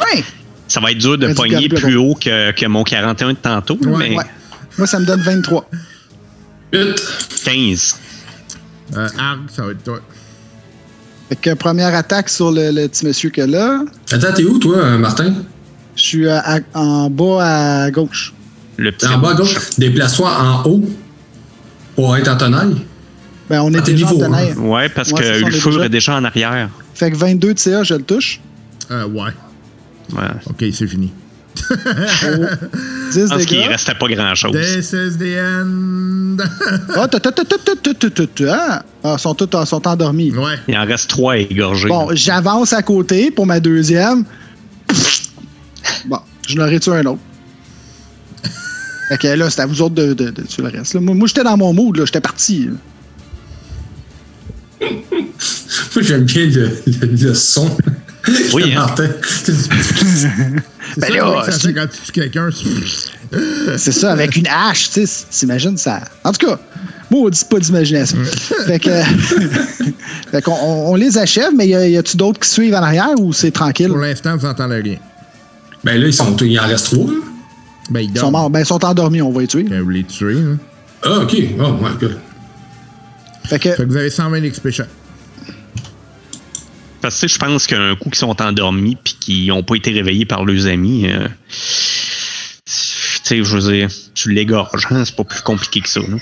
[0.00, 0.24] Ouais!
[0.68, 4.08] Ça va être dur de pogner plus haut que, que mon 41 de tantôt, Ouais,
[4.10, 4.24] mais Ouais.
[4.78, 5.68] Moi, ça me donne 23.
[6.72, 7.02] 8.
[7.44, 7.96] 15.
[8.96, 9.08] euh,
[9.50, 10.00] ça va être toi.
[11.28, 13.80] Fait que première attaque sur le, le petit monsieur que là.
[14.10, 15.34] Attends, t'es où, toi, Martin?
[15.94, 18.32] Je suis à- à- en bas à gauche.
[18.78, 20.84] En bas à gauche, déplace-toi en haut
[21.94, 22.76] pour être en tenaille.
[23.48, 24.54] Ben, on est ah, déjà niveau, en hein.
[24.56, 26.70] Ouais, parce ouais, que Ulfur est déjà en arrière.
[26.94, 28.40] Fait que 22 de CA, je le touche.
[28.90, 29.30] Euh, ouais.
[30.46, 31.12] Ok, c'est fini.
[31.70, 31.74] oh,
[33.12, 34.52] 10 Parce qu'il restait pas grand chose.
[34.52, 36.38] This is the end.
[38.48, 40.32] ah, ah, sont tous sont endormis.
[40.32, 40.54] Ouais.
[40.68, 41.88] Il en reste trois égorgés.
[41.88, 44.24] Bon, j'avance à côté pour ma deuxième.
[46.06, 47.20] Bon, je leur ai tué un autre.
[49.12, 50.94] Fait que là, c'est à vous autres de, de, de tuer le reste.
[50.94, 51.00] là.
[51.00, 52.06] Moi, moi, j'étais dans mon mood, là.
[52.06, 52.68] J'étais parti.
[54.80, 54.88] là.
[55.94, 57.68] Moi, j'aime bien le, le, le son.
[58.54, 58.74] Oui, hein.
[58.76, 59.08] Martin.
[59.22, 59.52] C'est
[61.00, 62.48] Ben ça, là, ouais, ça si- fait quand tu tues quelqu'un.
[63.78, 65.24] c'est- ça, avec une hache, tu sais.
[65.30, 66.00] T'imagines ça.
[66.24, 66.58] En tout cas,
[67.10, 68.18] moi, on dit pas d'imagination.
[68.66, 68.90] fait que.
[70.30, 72.82] fait qu'on on, on les achève, mais y a- y a-tu d'autres qui suivent en
[72.82, 73.88] arrière ou c'est tranquille?
[73.88, 74.96] Pour l'instant, vous n'entendez rien.
[75.84, 77.06] Ben là, ils sont, il en reste trois.
[77.10, 77.18] là.
[77.90, 78.50] Ben, il Ils sont morts.
[78.50, 79.64] Ben, ils sont endormis, on va les tuer.
[79.64, 80.56] Quand vous les tuez, là.
[81.04, 81.36] Ah, ok.
[81.58, 82.18] Oh, ouais, good.
[83.44, 83.72] Fait que.
[83.72, 84.88] Fait que vous avez 120 d'XP chaque.
[87.00, 90.24] Parce que je pense qu'un coup qu'ils sont endormis puis qu'ils n'ont pas été réveillés
[90.24, 92.72] par leurs amis, euh, tu
[93.24, 96.16] sais, je veux dire, tu l'égorges, hein, c'est pas plus compliqué que ça, là.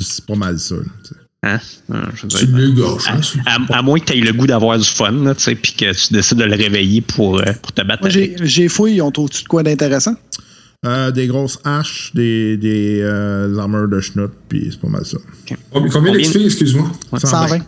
[0.00, 0.76] C'est pas mal ça.
[0.76, 1.21] là, tu sais.
[1.44, 1.58] Hein?
[1.90, 3.08] Euh, je veux Tu dire, le gorges.
[3.08, 5.42] à, Hein, à- à moins que tu aies le goût d'avoir du fun, là, tu
[5.42, 8.34] sais, puis que tu décides de le réveiller pour, euh, pour te battre Moi, j'ai
[8.36, 8.44] avec.
[8.44, 10.14] j'ai fouillé, ils ont trouvé-tu de quoi d'intéressant?
[10.86, 15.18] Euh, des grosses haches, des, des euh, armures de schnout, puis c'est pas mal ça.
[15.72, 16.90] Combien Combien- d'XP, excuse-moi?
[17.18, 17.58] 120.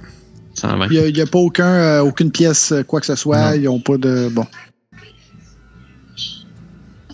[0.55, 0.87] 120.
[0.91, 3.57] Il n'y a, pas aucun, euh, aucune pièce, euh, quoi que ce soit.
[3.57, 4.29] Ils n'ont pas de.
[4.33, 4.47] Bon.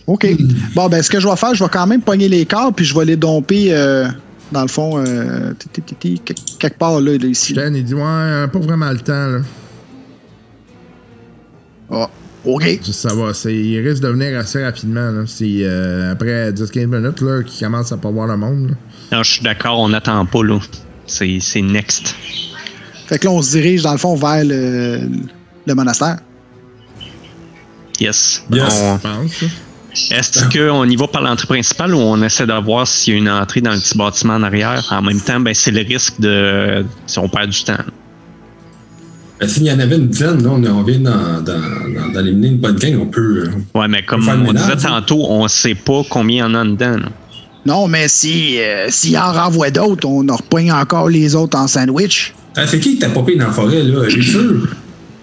[0.06, 0.26] OK.
[0.74, 2.84] Bon, ben, ce que je vais faire, je vais quand même pogner les corps, puis
[2.84, 4.08] je vais les domper, euh,
[4.52, 5.52] dans le fond, euh,
[6.58, 7.52] quelque part, là, ici.
[7.52, 9.38] Stan, il dit Ouais, euh, pas vraiment le temps, là.
[11.90, 12.08] Ah,
[12.44, 12.78] OK.
[12.92, 15.22] Ça va, c'est- il risque de venir assez rapidement, là.
[15.26, 19.16] C'est euh, après 10-15 minutes, là, qu'il commence à pas voir le monde, là.
[19.16, 20.58] Non, je suis d'accord, on n'attend pas, là.
[21.06, 22.14] C'est c'est next.
[23.06, 25.00] Fait que là, on se dirige, dans le fond, vers le,
[25.66, 26.18] le monastère.
[27.98, 28.42] Yes.
[28.52, 28.80] Yes.
[28.82, 29.48] On- Je pense, là.
[29.92, 33.20] Est-ce qu'on y va par l'entrée principale ou on essaie de voir s'il y a
[33.20, 34.86] une entrée dans le petit bâtiment en arrière?
[34.90, 36.84] En même temps, ben, c'est le risque de.
[37.06, 37.74] si on perd du temps.
[39.40, 41.00] Ben, S'il y en avait une dizaine, là, on, on vient
[42.14, 43.44] d'éliminer une bonne gang, on peut.
[43.46, 44.76] euh, Ouais, mais comme on disait hein.
[44.76, 46.98] tantôt, on sait pas combien il y en a dedans.
[46.98, 47.08] là.
[47.66, 51.66] Non, mais si euh, s'il en renvoie d'autres, on en repoigne encore les autres en
[51.66, 52.32] sandwich.
[52.56, 54.04] Ah, c'est qui qui t'a popé dans la forêt, là?
[54.08, 54.66] Es sûr?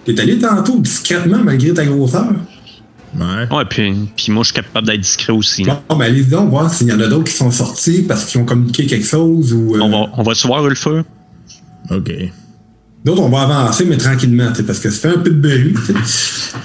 [0.04, 2.28] T'es allé tantôt discrètement malgré ta grosseur?
[3.16, 3.48] Ouais.
[3.56, 5.64] Ouais, puis, puis moi, je suis capable d'être discret aussi.
[5.64, 8.40] Bon, ben allez donc voir s'il y en a d'autres qui sont sortis parce qu'ils
[8.40, 9.76] ont communiqué quelque chose ou.
[9.76, 11.04] euh, On va, on va se voir le feu.
[11.90, 12.12] OK.
[13.04, 15.40] D'autres, on va avancer, mais tranquillement, tu sais, parce que ça fait un peu de
[15.40, 15.74] bruit.
[15.86, 16.56] tu sais.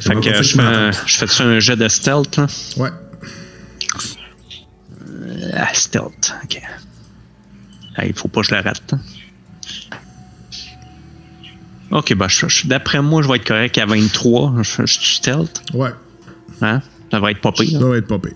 [0.00, 2.36] Fait que je fais, je fais un jet de stealth.
[2.36, 2.46] Là?
[2.76, 2.90] Ouais.
[5.54, 6.34] Ah, stealth.
[6.44, 6.60] OK.
[8.04, 8.82] Il faut pas que je le rate.
[8.92, 9.00] hein.
[11.92, 12.26] OK, bah,
[12.64, 14.54] d'après moi, je vais être correct à 23.
[14.62, 15.62] Je, je suis stealth.
[15.74, 15.90] Ouais.
[16.62, 16.80] Hein?
[17.10, 17.78] Ça va être pas pire.
[17.80, 18.32] Ça va être pas pire.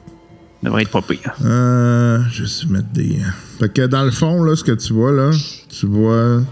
[0.62, 1.32] Ça va être pas pire.
[1.44, 3.18] Euh, je vais mettre des.
[3.58, 5.30] Fait que dans le fond, là, ce que tu vois, là,
[5.68, 6.42] tu vois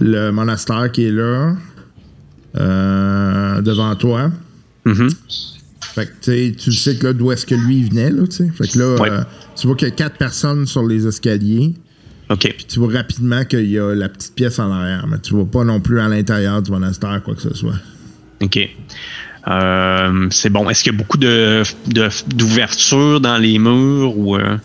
[0.00, 1.54] le monastère qui est là,
[2.58, 4.30] euh, devant toi.
[4.84, 5.10] Mhm.
[5.94, 8.24] Fait que, tu sais, tu sais que là, d'où est-ce que lui il venait, là,
[8.26, 8.48] tu sais.
[8.56, 9.10] Fait que là, Ouais.
[9.10, 9.22] euh,
[9.56, 11.74] tu vois qu'il y a quatre personnes sur les escaliers.
[12.30, 12.54] OK.
[12.68, 15.64] Tu vois rapidement qu'il y a la petite pièce en arrière, mais tu vois pas
[15.64, 17.74] non plus à l'intérieur du monastère quoi que ce soit.
[18.40, 18.58] OK.
[19.48, 20.68] Euh, c'est bon.
[20.70, 21.62] Est-ce qu'il y a beaucoup de,
[22.28, 24.36] d'ouvertures dans les murs ou.
[24.36, 24.56] euh,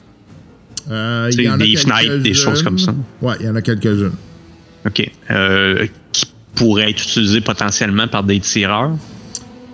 [0.92, 2.94] Euh, y en des fenêtres, des choses comme ça?
[3.22, 4.14] Ouais, il y en a quelques-unes.
[4.86, 5.12] OK.
[5.32, 8.96] Euh, qui pourraient être utilisées potentiellement par des tireurs?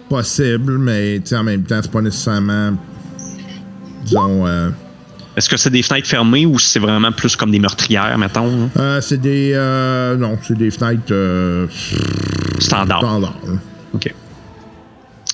[0.08, 2.78] Possible, mais en même temps, c'est pas nécessairement.
[4.06, 4.46] Disons.
[5.38, 8.70] Est-ce que c'est des fenêtres fermées ou c'est vraiment plus comme des meurtrières, mettons?
[8.78, 9.54] euh, c'est des.
[9.56, 11.68] euh, non, c'est des fenêtres euh,
[12.60, 13.00] Standard.
[13.00, 13.40] standards.
[13.46, 13.54] là.
[13.94, 14.14] OK.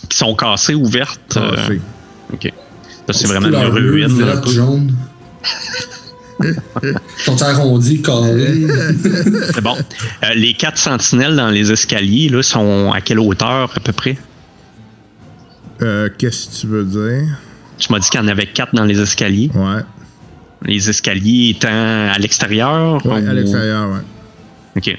[0.09, 1.33] Qui sont cassées, ouvertes?
[1.33, 1.81] Cassées.
[2.31, 2.43] OK.
[2.45, 4.25] Là, c'est vraiment une ruine.
[4.47, 4.93] jaune.
[6.43, 6.53] Ils
[7.17, 8.67] sont arrondis, carrés.
[9.55, 9.75] C'est bon.
[10.23, 14.17] Euh, les quatre sentinelles dans les escaliers là, sont à quelle hauteur à peu près?
[15.81, 17.27] Euh, Qu'est-ce que tu veux dire?
[17.77, 19.51] Tu m'as dit qu'il y en avait quatre dans les escaliers.
[19.53, 19.81] Ouais.
[20.63, 23.05] Les escaliers étant à l'extérieur?
[23.05, 23.99] Ouais, à l'extérieur, ouais.
[24.77, 24.97] OK.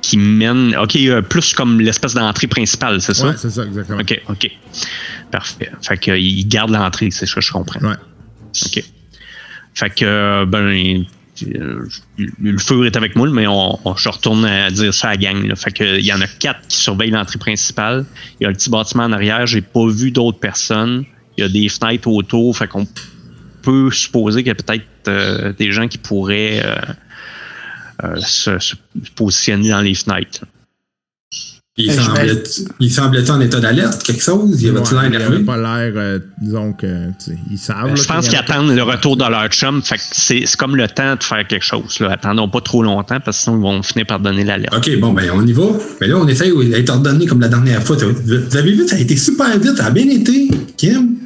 [0.00, 0.76] Qui mènent.
[0.76, 3.28] OK, euh, plus comme l'espèce d'entrée principale, c'est ça?
[3.28, 4.00] Ouais, c'est ça, exactement.
[4.00, 4.50] OK, OK.
[5.30, 5.70] Parfait.
[5.82, 7.80] Fait qu'ils gardent l'entrée, c'est ce que je comprends.
[7.80, 7.94] Ouais.
[8.66, 8.84] OK.
[9.74, 11.04] Fait que, euh, ben,
[11.56, 15.10] euh, le feu est avec moi, mais on, on- je retourne à dire ça à
[15.12, 15.46] la gang.
[15.46, 15.56] Là.
[15.56, 18.04] Fait que, il y en a quatre qui surveillent l'entrée principale.
[18.40, 19.46] Il y a le petit bâtiment en arrière.
[19.46, 21.04] J'ai pas vu d'autres personnes.
[21.36, 22.56] Il y a des fenêtres autour.
[22.56, 22.86] Fait qu'on
[23.62, 26.76] peut supposer qu'il y a peut-être euh, des gens qui pourraient euh,
[28.04, 28.74] euh, se, se
[29.14, 30.44] positionner dans les fenêtres.
[31.78, 32.42] Il semblait,
[32.80, 34.60] il semblait en état d'alerte, quelque chose?
[34.60, 35.44] Il avait-tu Ouais, l'air il avait énervé?
[35.44, 37.88] pas l'air, euh, disons que, tu sais, ils savent.
[37.88, 39.80] là, je pense qu'il qu'ils attendent le retour de leur chum.
[39.82, 41.98] Fait que c'est c'est comme le temps de faire quelque chose.
[42.00, 42.10] Là.
[42.12, 44.74] Attendons pas trop longtemps parce que sinon ils vont finir par donner l'alerte.
[44.76, 45.64] OK, bon, ben, on y va.
[46.02, 47.96] Mais là, on essaye d'être ordonné comme la dernière fois.
[47.96, 49.78] Vous avez vu, ça a été super vite.
[49.78, 51.16] Ça a bien été, Kim.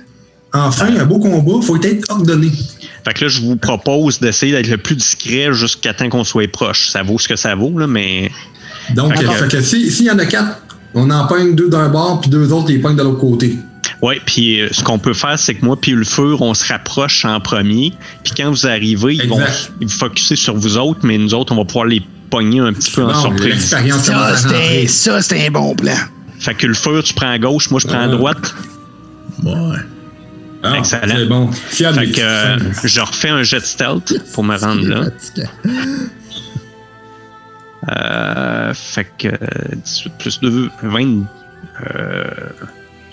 [0.64, 1.64] Enfin, un beau combat.
[1.64, 2.50] Faut être ordonné.
[3.04, 6.50] Fait que là, je vous propose d'essayer d'être le plus discret jusqu'à temps qu'on soit
[6.50, 6.88] proche.
[6.88, 8.30] Ça vaut ce que ça vaut, là, mais
[8.94, 10.60] Donc, euh, fait que si- s'il y en a quatre,
[10.94, 13.56] on en pogne deux d'un bord, puis deux autres, ils pognent de l'autre côté.
[14.02, 14.20] ouais.
[14.26, 17.24] Puis euh, ce qu'on peut faire, c'est que moi puis le feu, on se rapproche
[17.24, 17.92] en premier.
[18.24, 19.38] Puis quand vous arrivez, ils vont
[19.80, 22.72] ils vont focuser sur vous autres, mais nous autres, on va pouvoir les pogner un
[22.72, 23.72] petit peu en surprise.
[24.88, 25.94] Ça, c'était un bon plan.
[26.40, 28.16] Fait que le feu, tu prends à gauche, moi je prends à Ouais.
[28.16, 28.54] droite.
[29.44, 29.52] Ouais.
[30.74, 31.14] Ah, Excellent.
[31.16, 31.52] C'est bon.
[31.52, 31.98] Fiable.
[31.98, 35.04] Fait que euh, je refais un jet de stealth pour me rendre là.
[37.88, 39.38] Euh, fait que euh,
[39.84, 41.24] 18 plus 2, 20,
[41.94, 42.24] euh,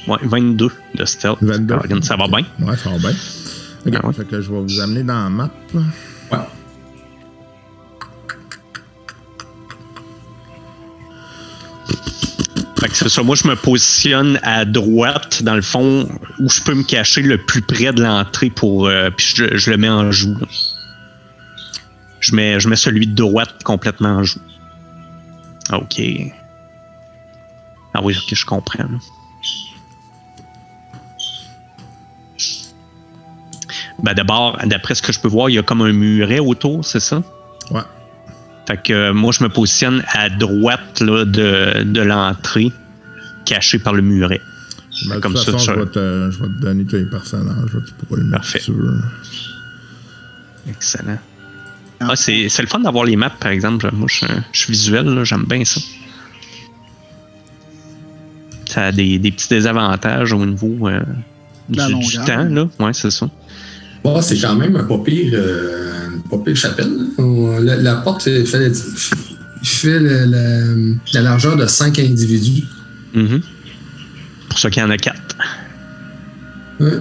[0.08, 1.38] ouais, 22 de stealth.
[1.42, 1.76] 22.
[1.76, 2.40] Caroline, ça va bien?
[2.60, 3.12] Ouais, ça va bien.
[3.86, 4.14] Ok, Ah ouais.
[4.14, 5.50] fait que je vais vous amener dans la map.
[5.76, 5.82] Ouais.
[12.92, 13.24] C'est ça.
[13.24, 16.08] Moi, je me positionne à droite, dans le fond,
[16.40, 18.88] où je peux me cacher le plus près de l'entrée pour.
[18.88, 20.36] euh, puis je, le mets en joue.
[22.20, 24.42] Je mets, je mets celui de droite complètement en joue.
[25.72, 26.02] OK.
[27.94, 28.86] Ah oui, ok, je comprends.
[34.02, 36.84] Ben d'abord, d'après ce que je peux voir, il y a comme un muret autour,
[36.84, 37.24] c'est ça?
[37.72, 37.82] Ouais.
[38.68, 42.72] Fait que euh, moi, je me positionne à droite là, de, de l'entrée,
[43.46, 44.42] caché par le muret.
[45.10, 46.96] Ben, de Comme toute ça, façon, ça- je, vais te, je vais te donner tous
[46.96, 47.72] les personnages.
[47.86, 48.60] Tu pourras le mettre Parfait.
[48.60, 49.00] si tu veux.
[50.70, 51.18] Excellent.
[52.00, 53.90] Ah, c'est, c'est le fun d'avoir les maps, par exemple.
[53.94, 55.82] Moi, je, je suis visuel, là, j'aime bien ça.
[58.66, 61.02] Ça a des, des petits désavantages au niveau euh,
[61.70, 61.78] du,
[62.26, 62.44] temps.
[62.50, 62.68] Là.
[62.80, 63.30] Ouais, c'est ça.
[64.04, 66.92] Bon, c'est quand même un pas pire, euh, pas pire chapelle.
[67.18, 72.64] On- la, la porte, fait le- le- la largeur de 5 individus.
[73.14, 73.42] Mhm.
[74.50, 75.36] Pour ça qu'il y en a quatre.
[76.80, 77.00] Ouais.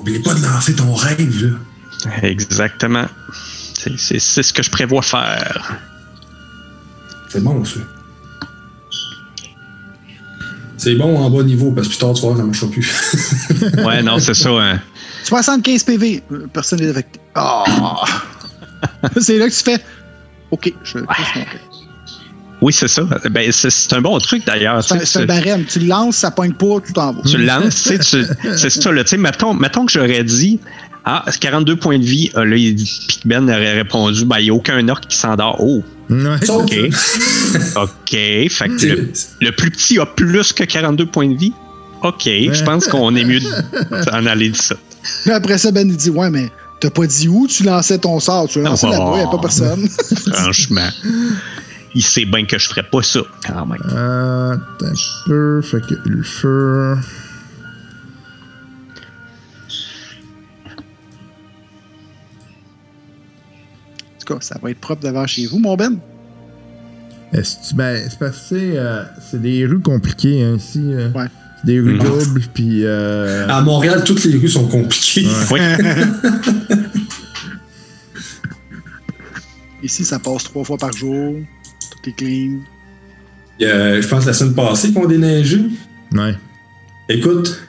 [0.00, 2.18] Oublie pas de lancer ton rêve, là.
[2.22, 3.06] Exactement.
[3.84, 5.76] C'est- C'est c'est ce que je prévois faire.
[7.28, 7.80] C'est bon, ça.
[10.76, 12.92] C'est bon en bas niveau, parce que plus tard, tu vois, ça marchera plus.
[13.84, 14.50] Ouais, non, c'est ça.
[14.50, 14.80] hein.
[15.24, 16.22] 75 PV.
[16.32, 17.20] Euh, Personne n'est affecté.
[17.34, 17.64] Ah!
[19.20, 19.82] c'est là que tu fais.
[20.50, 21.06] Ok, je cœur.
[22.64, 23.02] Oui, c'est ça.
[23.30, 24.82] Ben, c'est- un bon truc d'ailleurs.
[24.82, 25.64] C'est un- barème.
[25.66, 27.20] Tu le lances, ça pointe pas, tu t'en vas.
[27.28, 28.24] tu le lances, tu sais, tu-
[28.56, 30.58] c'est ça, là, tu sais, mettons, mettons que j'aurais dit,
[31.04, 34.44] ah, 42 points de vie, Ah, là, il dit, puis Ben aurait répondu, ben, il
[34.44, 35.56] n'y a aucun orc qui s'endort.
[35.60, 36.78] Oh, OK.
[37.76, 39.12] OK, fait que le,
[39.42, 41.52] le plus petit a plus que 42 points de vie.
[42.02, 44.74] OK, je pense qu'on est mieux d'en aller de ça.
[45.22, 46.50] Puis après ça, Ben, il dit Ouais, mais
[46.80, 48.48] t'as pas dit où tu lançais ton sort.
[48.48, 48.92] Tu l'as lancé Oh.
[48.92, 49.86] là-bas, y a pas personne.
[50.32, 50.88] Franchement,
[51.94, 53.80] il sait bien que je ferais pas ça, quand même.
[53.92, 54.94] Euh, attends un
[55.26, 55.62] peu.
[55.62, 56.98] Fait que Ulfur.
[64.16, 65.98] En tout cas, ça va être propre devant chez vous, mon Ben.
[67.32, 70.80] Est-ce que- ben, c'est parce que c'est, euh, c'est des rues compliquées hein, ici.
[70.92, 71.10] euh.
[71.12, 71.26] Ouais.
[71.60, 72.02] C'est Des rues Mhm.
[72.04, 72.84] doubles, puis.
[72.84, 75.26] euh, À Montréal, toutes les rues sont compliquées.
[75.50, 75.60] Oui,
[79.82, 81.34] Ici, ça passe trois fois par jour.
[82.12, 82.58] Clean.
[83.60, 85.60] Je pense la semaine passée qu'on déneigé.
[86.12, 86.34] Ouais.
[87.08, 87.60] Écoute,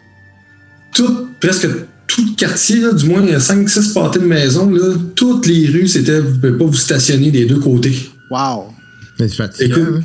[0.93, 1.67] tout, presque
[2.07, 5.45] tout le quartier, là, du moins il y a 5-6 pâtés de maisons, là, toutes
[5.47, 8.09] les rues, c'était vous ne pouvez pas vous stationner des deux côtés.
[8.31, 8.73] Wow.
[9.17, 9.75] C'est fatigant.
[9.75, 10.03] Écoute, hein.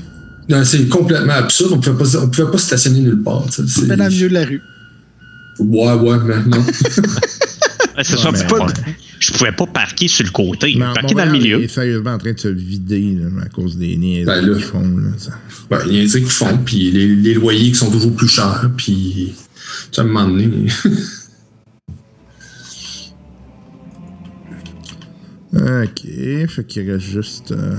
[0.48, 1.72] Non, C'est complètement absurde.
[1.72, 3.44] On ne pouvait, pas- pas stationner nulle part.
[3.50, 4.62] c'est- dans le milieu de la rue.
[5.60, 6.64] Ouais, ouais, mais non.
[7.96, 8.30] Ouais, c'est Ouais, ça.
[8.32, 8.72] mais faut pas- ouais.
[9.20, 10.74] Je pouvais pas parquer sur le côté.
[10.78, 11.62] Mais parquer dans le milieu.
[11.62, 14.54] est sérieusement en train de se vider là, à cause des niaises Ben là.
[14.56, 14.80] qu'ils font.
[14.96, 15.32] Là, ça.
[15.70, 18.16] Ben, il y a des trucs qui font, puis les, les loyers qui sont toujours
[18.16, 19.34] plus chers, puis
[19.92, 20.66] ça me moment donné.
[25.52, 26.02] Ok,
[26.48, 27.52] fait qu'il reste juste.
[27.52, 27.76] euh,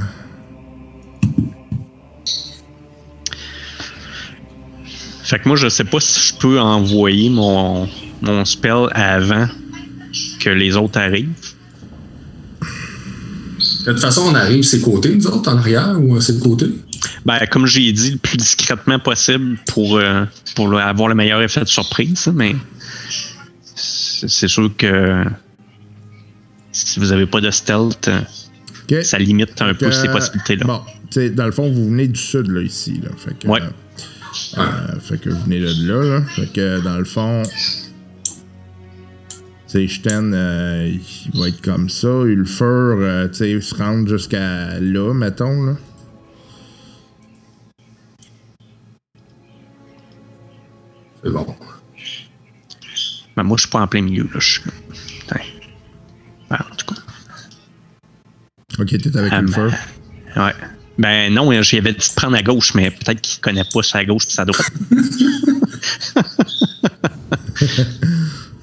[5.24, 7.88] Fait que moi, je sais pas si je peux envoyer mon,
[8.22, 9.48] mon spell avant
[10.40, 11.30] que les autres arrivent.
[13.86, 16.70] De toute façon, on arrive ces côtés, nous autres, en arrière, ou à ces côtés.
[17.26, 21.62] Ben, comme j'ai dit, le plus discrètement possible pour, euh, pour avoir le meilleur effet
[21.62, 22.56] de surprise, hein, mais
[23.76, 25.24] c'est sûr que
[26.72, 30.66] si vous avez pas de stealth, euh, ça limite un peu ces possibilités-là.
[30.66, 30.82] Bon,
[31.36, 33.00] dans le fond, vous venez du sud, là, ici.
[33.04, 33.62] Là, fait que, Ouais.
[33.62, 36.26] euh, euh, fait que vous venez de là, là.
[36.26, 37.44] Fait que, dans le fond.
[39.72, 40.92] Sais, euh,
[41.34, 42.10] il va être comme ça.
[42.26, 45.78] Ulfur, euh, tu sais, se rendre jusqu'à là, mettons, là.
[51.24, 51.56] C'est bon.
[53.38, 54.24] Ben, moi, je suis pas en plein milieu.
[54.24, 54.40] Là.
[54.40, 54.62] Je suis...
[55.30, 57.02] Ben, en tout cas.
[58.78, 59.72] Ok, t'es avec Ah, Ulfur.
[60.36, 60.54] Ouais.
[60.98, 64.04] Ben non, j'y avais dit de prendre à gauche, mais peut-être qu'il connaît pas sa
[64.04, 64.70] gauche et sa droite.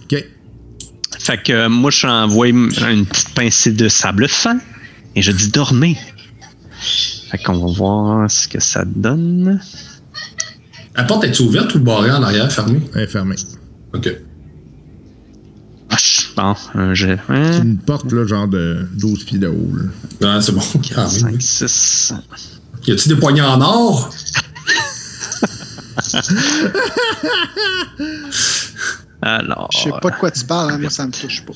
[0.02, 0.24] Ok.
[1.28, 4.58] Fait que euh, moi, je envoie une petite pincée de sable fin
[5.14, 5.98] et je dis dormez.
[7.30, 9.60] Fait qu'on va voir ce que ça donne.
[10.96, 12.80] La porte est ouverte ou barrée en arrière, fermée?
[12.94, 13.36] Elle est fermée.
[13.92, 14.08] OK.
[15.90, 15.96] Ah,
[16.34, 17.18] bon, un jet.
[17.28, 17.62] Hein?
[17.62, 19.72] Une porte, là, genre de 12 pieds de haut,
[20.22, 20.40] là.
[20.40, 20.62] C'est bon.
[20.94, 21.38] quand même.
[21.38, 22.14] 5, 6.
[22.86, 24.08] Y a-t-il des poignets en or?
[29.22, 29.68] Alors.
[29.72, 31.52] Je sais pas de quoi tu parles, hein, moi ça me touche pas.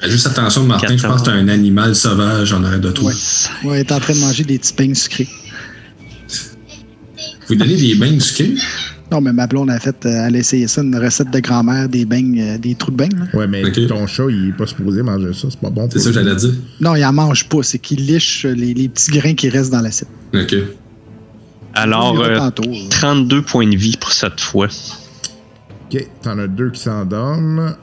[0.00, 3.10] Fais juste attention, Martin, je pense que t'as un animal sauvage en arrière de toi.
[3.10, 3.68] Ouais.
[3.68, 5.28] Ouais, il est en train de manger des petits pains sucrés.
[7.48, 8.54] Vous donnez des bains sucrés?
[9.12, 11.88] Non, mais ma blonde a fait, euh, elle a essayé ça, une recette de grand-mère,
[11.88, 13.16] des beignes, euh, des trous de beignes.
[13.18, 13.38] là.
[13.38, 15.48] Ouais, mais ton chat, il est pas supposé manger ça.
[15.50, 16.54] C'est pas bon C'est ça que j'allais dire.
[16.80, 19.82] Non, il en mange pas, c'est qu'il liche les, les petits grains qui restent dans
[19.82, 20.08] l'assiette.
[20.34, 20.54] OK.
[21.74, 22.78] Alors, euh, tantôt, là.
[22.90, 24.68] 32 points de vie pour cette fois.
[25.84, 27.76] Ok, t'en as deux qui s'endorment.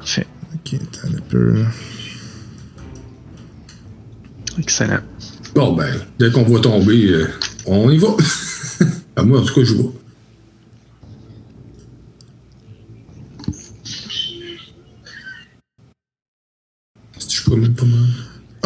[0.00, 0.26] Fait.
[0.54, 1.66] Ok, t'en as peu, là.
[4.58, 5.00] Excellent.
[5.54, 7.26] Bon, ben, dès qu'on voit tomber, euh,
[7.66, 8.08] on y va.
[9.16, 9.92] à moi, en tout cas, je vois.
[17.18, 18.08] Si je peux même pas mal?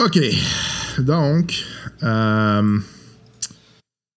[0.04, 0.18] Ok,
[0.98, 1.64] donc,
[2.02, 2.78] euh,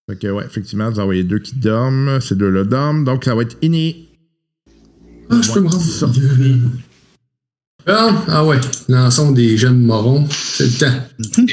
[0.10, 2.20] Fait que, ouais, effectivement, vous envoyez deux qui dorment.
[2.20, 3.06] Ces deux-là dorment.
[3.06, 4.08] Donc, ça va être Ini.
[5.30, 5.84] Ah, je peux me rendre.
[7.86, 10.28] Ah, ah ouais, lançons des gemmes marrons.
[10.32, 11.46] C'est le temps.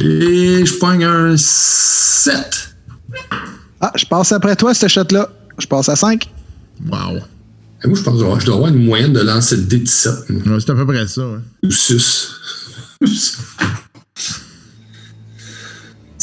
[0.00, 2.76] Et je pogne un 7.
[3.80, 5.28] Ah, je passe après toi, ce shot-là.
[5.58, 6.30] Je passe à 5.
[6.88, 7.16] Wow.
[7.82, 10.26] Et moi, je pense que je dois avoir une moyenne de lancer de D17.
[10.28, 10.54] moi.
[10.54, 11.22] Ouais, c'est à peu près ça.
[11.64, 12.30] Ou 6.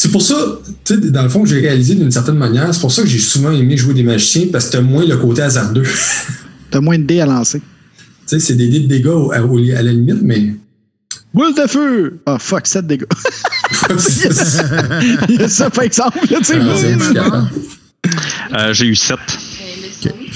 [0.01, 2.79] C'est pour ça, tu sais, dans le fond, que j'ai réalisé d'une certaine manière, c'est
[2.81, 5.43] pour ça que j'ai souvent aimé jouer des magiciens, parce que t'as moins le côté
[5.43, 5.83] hasardeux.
[5.83, 5.91] tu
[6.71, 7.61] T'as moins de dés à lancer.
[8.25, 10.55] sais, c'est des dés de dégâts au- à, la limite, mais.
[11.35, 12.19] Boule de feu!
[12.25, 13.03] Ah, fuck, 7 dégâts.
[15.29, 16.17] Il y a ça, par exemple.
[16.31, 16.59] Là, tu sais,
[17.19, 17.47] Ah.
[18.57, 19.19] Euh, J'ai eu 7.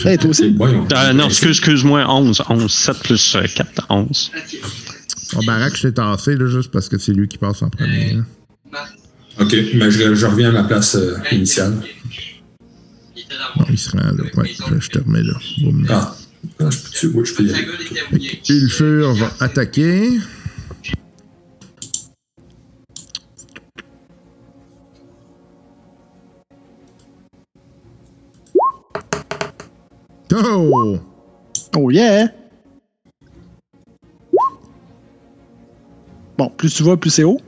[0.05, 0.51] Hey, toi aussi?
[0.51, 0.85] bon.
[0.93, 2.43] Euh, non, excuse, excuse-moi, 11.
[2.47, 2.71] 11.
[2.71, 4.31] 7 plus euh, 4, 11.
[5.33, 8.13] Bon, Barak, je t'ai tassé, là, juste parce que c'est lui qui passe en premier.
[8.71, 8.85] là.
[9.59, 11.73] Ok, mais je, je reviens à ma place euh, initiale.
[13.55, 14.11] Bon, il se rend là.
[14.35, 15.33] Ouais, je, te remets là.
[15.61, 15.85] Boum.
[15.89, 16.15] Ah,
[16.59, 17.07] Ah, je peux-tu?
[17.07, 18.39] Oui, je peux y aller.
[18.49, 20.19] Ulfur va attaquer.
[30.33, 30.99] Oh!
[31.77, 32.27] Oh yeah!
[36.37, 37.39] Bon, plus tu vas, plus c'est haut.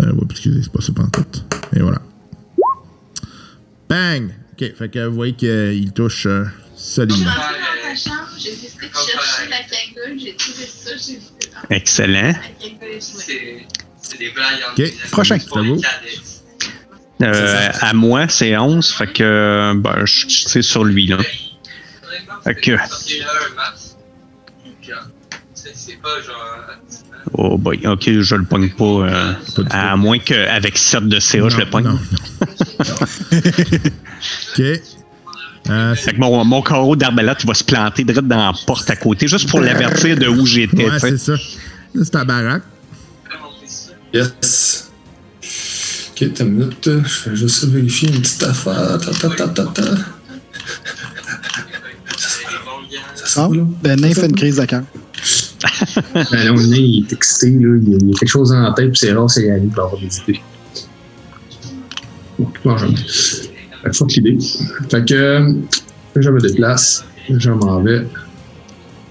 [0.00, 1.44] Euh, ouais, excusez, c'est pas ça pantoute.
[1.76, 2.00] Et voilà.
[3.88, 4.30] Bang!
[4.52, 6.44] Ok, fait que vous voyez qu'il touche euh,
[6.76, 7.30] solidement.
[7.30, 11.20] rentré dans ta chambre, j'ai décidé de chercher la cagoule, j'ai trouvé ça, j'ai vu
[11.70, 12.34] Excellent.
[12.60, 13.66] est jouée.
[14.00, 15.38] C'est des blagues entre Ok, prochain.
[15.38, 15.80] pour C'est à vous.
[17.20, 18.90] Euh, à moi, c'est 11.
[18.92, 21.18] Fait que, euh, ben, je je sur lui, là.
[22.44, 22.76] Fait que-
[25.80, 26.64] C'est pas genre.
[27.34, 28.84] Oh boy, ok, je le pogne pas.
[28.84, 29.32] euh,
[29.70, 31.84] à moins qu'avec 7 de CA, je le pogne.
[31.84, 31.98] Non, non.
[34.58, 34.60] ok.
[35.70, 38.90] Euh, c'est- Fait que mon, mon carreau d'arbalète va se planter direct dans la porte
[38.90, 40.88] à côté, juste pour l'avertir de où j'étais.
[40.90, 41.32] ouais, c'est ça.
[41.32, 42.62] Là, c'est ta baraque.
[44.12, 44.90] Yes.
[46.10, 46.90] Ok, t'as une minute.
[47.06, 48.98] Je vais juste vérifier une petite affaire.
[48.98, 49.82] Ta, ta, ta, ta, ta.
[53.14, 53.62] Ça Ah, sent, là?
[53.82, 54.82] ben, Nain fait une crise de cœur.
[56.14, 57.76] Ben là, on est, il est excité, là.
[57.82, 60.18] Il y a quelque chose la tête, puis c'est rare, c'est réaliste pour avoir des
[60.18, 60.40] idées.
[62.64, 62.76] Bon,
[63.92, 64.38] fuck l'idée.
[64.90, 65.52] Fait que, euh,
[66.16, 67.04] je me déplace.
[67.28, 68.06] Je m'en vais.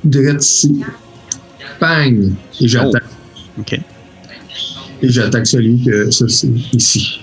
[0.04, 0.82] Direct ici.
[1.82, 2.32] Bang!
[2.62, 3.04] Et j'attaque.
[3.60, 3.74] Ok.
[5.02, 7.20] Et j'attaque celui que, c'est ici.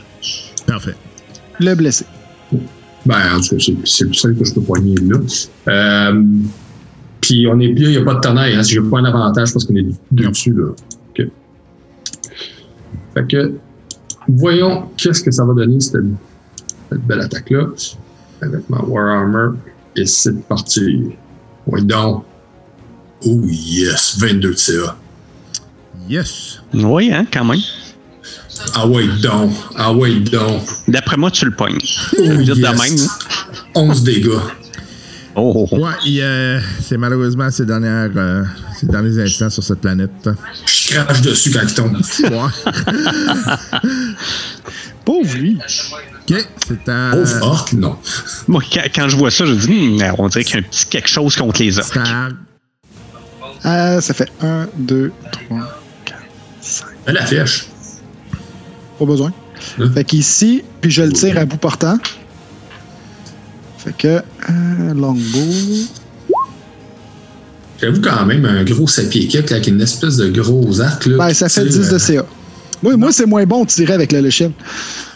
[0.67, 0.95] Parfait.
[1.61, 2.05] Le blessé.
[3.07, 5.19] Ben, en tout cas, c'est- c'est le seul que je peux poigner là.
[5.69, 6.23] Euh,
[7.25, 9.51] puis on est il n'y a pas de tonnerre, hein, si j'ai pas un avantage
[9.55, 10.73] parce qu'on est dessus là.
[11.09, 11.27] OK.
[13.15, 13.55] Fait que,
[14.29, 16.03] voyons qu'est-ce que ça va donner cette,
[16.91, 17.69] cette belle attaque-là.
[18.43, 19.57] Avec ma Warhammer.
[19.97, 21.13] Et c'est parti.
[21.67, 22.25] Ouais, donc.
[23.25, 24.97] Oh yes, 22 de CA.
[26.07, 26.61] Yes.
[26.75, 27.61] Oui, hein, quand même.
[28.75, 29.51] Ah ouais, donc.
[29.77, 30.61] Ah ouais, donc.
[30.89, 31.79] D'après moi, tu le pognes.
[32.19, 32.59] Oh yes.
[32.59, 32.77] même.
[32.77, 33.55] hein.
[33.77, 34.29] 11 dégâts.
[35.37, 35.69] Oh.
[35.73, 38.45] Ouais, euh, c'est malheureusement ces, dernières, euh,
[38.79, 40.29] ces derniers instants sur cette planète.
[40.67, 41.97] Je crache dessus quand il tombe.
[41.97, 42.31] Ouais.
[45.05, 45.59] Pauvre lui.
[46.31, 47.11] ok, c'est à.
[47.13, 47.97] Pauvre orc, non.
[48.49, 50.69] Moi, quand, quand je vois ça, je dis, Hum, on dirait qu'il y a un
[50.69, 51.97] petit quelque chose contre les orques.
[51.97, 52.29] à-
[53.67, 55.11] Euh, ça fait 1, 2,
[55.49, 56.19] 3, 4,
[56.61, 56.87] 5.
[57.07, 57.67] Elle la flèche.
[58.99, 59.33] Pas besoin.
[59.81, 59.91] Hein?
[59.95, 61.99] Fait qu'ici, puis je le tire à bout portant.
[63.85, 65.53] Fait que, euh, longbow.
[67.81, 71.05] J'avoue quand même un gros sapier kick avec une espèce de gros arc.
[71.07, 72.27] Là, Ben, ça fait tire, 10 de euh, CA.
[72.83, 74.53] Moi, moi c'est moins bon de tirer avec le l'échelle.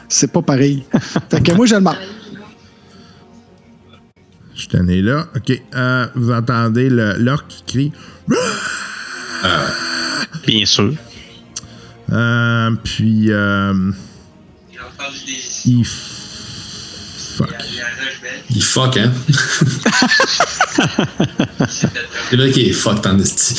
[0.09, 0.85] C'est pas pareil.
[1.31, 2.01] fait que moi, je le marque.
[4.55, 5.29] Je suis tanné là.
[5.37, 7.93] Ok, euh, vous entendez le- l'orque qui crie.
[10.47, 10.95] Bien sûr.
[12.11, 13.73] Euh, puis, euh,
[15.65, 15.85] il.
[15.85, 17.55] Fuck.
[18.55, 19.13] Il fuck, hein?
[21.69, 23.55] C'est vrai qu'il est fuck en esti.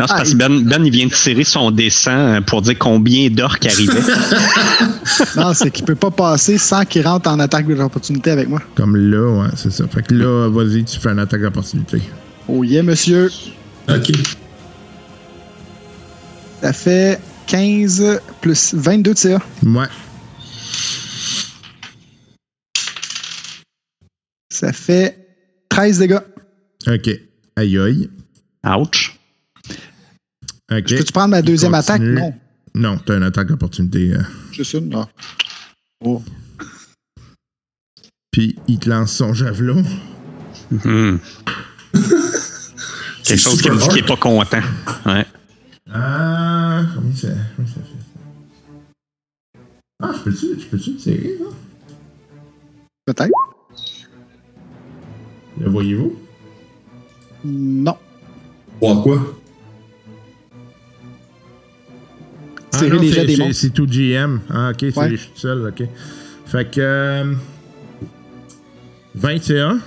[0.00, 2.62] Non, c'est Ah, parce que ben, ben, il vient de tirer son dessin euh, pour
[2.62, 3.92] dire combien d'orques arrivaient.
[5.36, 8.60] Non, c'est qu'il peut pas passer sans qu'il rentre en attaque d'opportunité avec moi.
[8.74, 9.84] Comme là, ouais, c'est ça.
[9.88, 12.00] Fait que là, vas-y, tu fais une attaque d'opportunité.
[12.48, 13.30] Oh yeah, monsieur.
[13.88, 14.12] ok.
[16.62, 19.38] Ça fait 15 plus 22 de CA.
[19.64, 19.86] Ouais.
[24.62, 25.18] Ça fait
[25.70, 26.20] 13 dégâts.
[26.86, 27.10] Ok.
[27.56, 28.10] Aïe aïe.
[28.64, 29.18] Ouch.
[30.70, 30.86] Ok.
[30.86, 32.00] Peux-tu prendre ma deuxième attaque?
[32.00, 32.32] Non.
[32.72, 34.12] Non, t'as une attaque opportunité.
[34.14, 34.22] euh.
[34.52, 34.94] Juste une?
[34.94, 35.08] Ah.
[36.04, 36.22] Oh.
[38.30, 39.82] Puis il te lance son javelot.
[40.70, 41.16] Hmm.
[43.24, 44.62] C'est Quelque chose qui me dit qu'il est pas content.
[45.06, 45.26] Ouais.
[45.92, 49.58] Ah, combien ça, combien ça fait?
[50.00, 51.46] Ah, je peux-tu, je peux-tu le tirer, là?
[53.06, 53.32] Peut-être?
[55.60, 56.16] Le voyez-vous?
[57.44, 57.96] Non.
[58.80, 59.36] Voir quoi?
[62.72, 63.60] Tirer Ah, non, les c'est- jets des c'est- monstres.
[63.60, 64.40] C'est tout GM.
[64.48, 65.10] Ah, ok, c'est Ouais.
[65.10, 65.86] je suis tout seul, ok.
[66.46, 66.80] Fait que.
[66.80, 67.34] euh,
[69.14, 69.78] 21,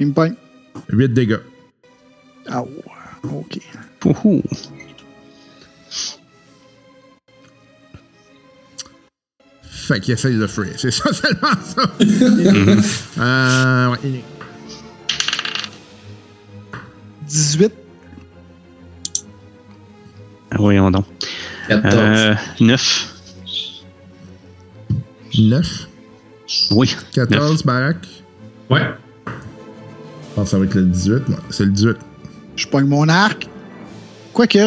[0.00, 0.34] Il me pogne.
[0.90, 1.38] 8 dégâts.
[2.48, 3.30] Ah, ouais.
[3.32, 3.58] OK.
[9.62, 10.70] Fait qu'il essaye de free.
[10.76, 11.82] C'est ça seulement ça.
[13.18, 14.24] euh, ouais, il est-
[17.28, 17.72] 18.
[20.50, 21.04] Ah, Voyons donc.
[21.68, 21.94] 14.
[21.96, 23.14] Euh, 9.
[25.38, 25.88] 9,
[26.72, 26.96] Oui.
[27.12, 28.06] 14, baraque.
[28.70, 28.80] Ouais.
[29.26, 29.32] Je
[30.34, 31.28] pense que ça va être le 18.
[31.28, 31.38] moi.
[31.50, 31.96] C'est le 18.
[32.56, 33.46] Je pogne mon arc.
[34.32, 34.58] Quoique.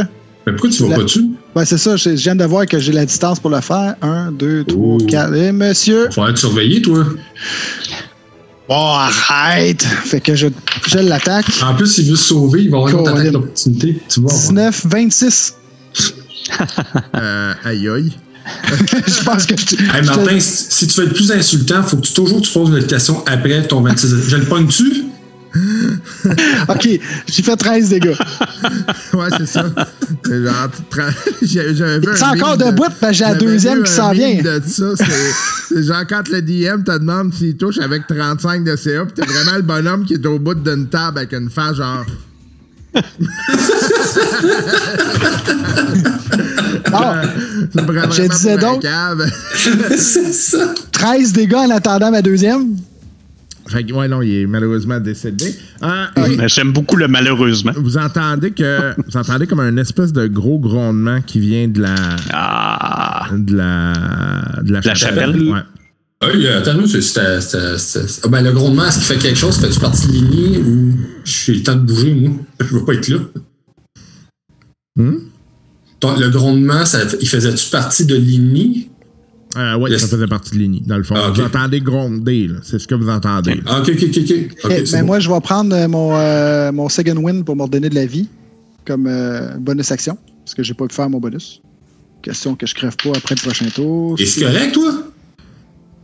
[0.46, 1.26] Mais pourquoi tu vas La- pas dessus?
[1.56, 1.96] Ben, c'est ça.
[1.98, 3.96] Je viens de voir que j'ai la distance pour le faire.
[4.02, 4.98] 1, 2, 3, Ouh.
[5.08, 5.34] 4.
[5.36, 6.10] Eh, monsieur.
[6.12, 7.06] Faudrait te surveiller, toi.
[8.70, 9.84] Bon, arrête.
[9.84, 10.48] Fait que je,
[10.88, 11.46] je l'attaque.
[11.64, 14.02] En plus, s'il veut se sauver, il va avoir une attaque d'opportunité.
[14.08, 14.32] Tu vois.
[14.32, 15.56] 19, 26.
[17.16, 18.12] Euh, aïe aïe.
[19.08, 19.76] je pense que je.
[19.76, 22.52] Hey, je- Martin, si si tu veux être plus insultant, faut que tu toujours tu
[22.52, 24.16] poses une question après ton 26.
[24.28, 25.06] Je le pogne-tu?
[26.70, 26.88] Ok,
[27.28, 28.16] j'ai fait 13 dégâts.
[29.14, 29.66] Ouais, c'est ça.
[30.26, 33.84] C'est genre, tra- j'ai- j'avais vu un C'est encore meme debout, parce j'ai la deuxième
[33.84, 34.42] qui s'en vient.
[34.42, 34.86] de ça,
[35.68, 39.26] c'est genre quand le DM te demande s'il touche avec 35 de CA, pis t'as
[39.26, 42.06] vraiment le bonhomme qui est au bout d'une table avec une face genre.
[46.94, 47.22] Ah,
[47.74, 49.32] C'est vraiment Je disais donc- cave.
[49.98, 50.74] c'est ça.
[50.92, 52.76] 13 dégâts en attendant ma deuxième.
[53.68, 55.56] Fait que, ouais, non, il est malheureusement décédé.
[55.84, 57.72] Euh, et Mais J'aime beaucoup le malheureusement.
[57.78, 58.94] vous entendez que.
[59.08, 61.96] Vous entendez comme un espèce de gros grondement qui vient de la.
[62.34, 63.28] Ah.
[63.32, 63.94] De la.
[64.64, 65.42] De la, La chapelle?
[65.50, 65.60] Ouais.
[66.24, 69.58] Hey, euh, attends, nous, c'est- Ah, ben, le grondement, est-ce qu'il fait quelque chose?
[69.58, 70.94] Fais-tu partie de lignée ou
[71.24, 72.32] j'ai le temps de bouger, moi?
[72.60, 73.18] Je veux pas être là.
[74.98, 75.16] Hmm?
[76.04, 78.90] Le grondement, ça, il faisait-tu partie de lignée?
[79.58, 80.02] Euh, ouais, Yes.
[80.02, 81.16] ça faisait partie de l'INI, dans le fond.
[81.18, 81.30] Ah.
[81.34, 82.56] Vous entendez gronder, là.
[82.64, 83.56] C'est ce que vous entendez.
[83.56, 83.62] là.
[83.68, 84.58] Ah, ok, ok, ok, ok.
[84.64, 85.06] Ok, Eh, ben bon.
[85.08, 88.06] moi, je vais prendre euh, mon, euh, mon second win pour me redonner de la
[88.06, 88.28] vie
[88.86, 90.18] comme euh, bonus action.
[90.46, 91.62] Parce que j'ai pas pu faire mon bonus.
[92.22, 94.16] Question que je crève pas après le prochain tour.
[94.20, 94.94] Et c'est correct, toi?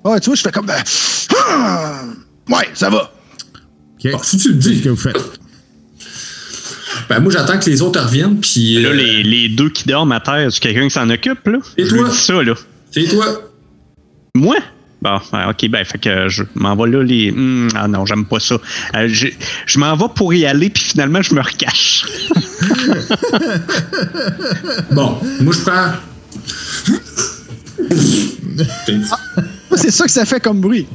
[0.03, 0.67] Ah, tu vois, je fais comme.
[0.69, 2.03] ah!
[2.49, 3.11] ouais, ça va.
[4.03, 4.11] OK.
[4.13, 4.81] Ah, si tu le dis.
[4.81, 5.17] que vous faites?
[7.09, 8.81] Ben, moi, j'attends que les autres reviennent, puis.
[8.81, 11.59] Là, euh, les, les deux qui dorment à terre, c'est quelqu'un qui s'en occupe, là?
[11.77, 12.09] Et Je toi?
[12.09, 12.53] dis ça, là.
[12.97, 13.27] C'est toi?
[14.33, 14.55] Moi?
[15.03, 17.31] Bon, ouais, ok, ben, fait que je m'en vais là, les.
[17.31, 18.55] Hmm, ah non, j'aime pas ça.
[18.95, 19.27] Euh, je
[19.67, 22.05] je m'en vais pour y aller, puis finalement, je me recache.
[24.91, 25.91] Bon, moi, je prends.
[29.75, 30.87] C'est ça que ça fait comme bruit.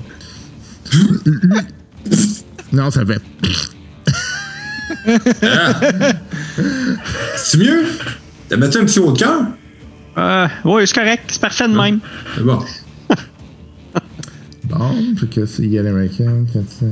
[2.72, 3.22] Non, ça fait.
[7.36, 7.84] C'est mieux?
[8.48, 9.42] T'as battu un petit haut de cœur?
[10.19, 12.01] Euh, ouais, c'est correct, c'est parfait de même.
[12.35, 12.59] C'est bon.
[14.65, 16.87] Bon, fait que c'est Yellow American, 400.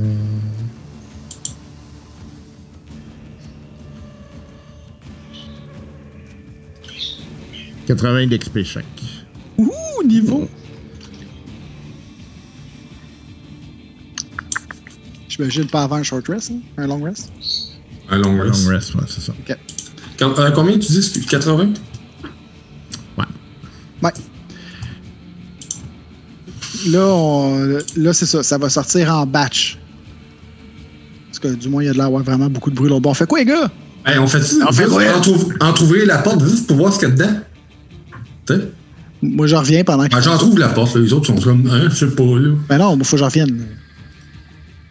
[7.87, 8.85] «80 d'XP chaque.
[9.57, 9.71] Ouh,
[10.05, 10.47] niveau.
[15.27, 16.59] J'imagine pas avant un short rest, hein?
[16.77, 17.31] un long rest?
[18.09, 18.65] Un long rest.
[18.65, 19.33] Long rest, ouais, c'est ça.
[20.19, 20.97] Quand- euh, combien tu dis?
[20.97, 21.73] excuse, 80?
[24.03, 24.11] Ouais.
[26.87, 28.41] Là, on- là c'est ça.
[28.43, 29.77] Ça va sortir en batch.
[31.27, 32.89] Parce que du moins, il y a de l'air vraiment beaucoup de bruit.
[32.89, 33.69] Bon, on fait quoi, les gars?
[34.05, 34.65] Hey, on fait ça?
[34.67, 35.03] On fait quoi?
[35.61, 37.39] Entrouvrir la porte juste pour voir ce qu'il y a dedans.
[38.47, 38.61] Tu sais?
[39.21, 40.15] Moi, je reviens pendant que.
[40.15, 41.01] Ah, J'en trouve la porte, là.
[41.01, 42.55] les autres sont comme, hein, je sais pas, là.
[42.67, 43.67] Ben non, il faut que je revienne.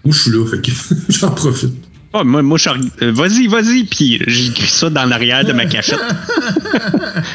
[0.05, 0.71] Moi, je suis là, fait que
[1.09, 1.75] j'en profite.
[2.13, 2.71] Ah, moi, moi, je
[3.11, 5.99] vas-y, vas-y, puis j'écris ça dans l'arrière de ma cachette.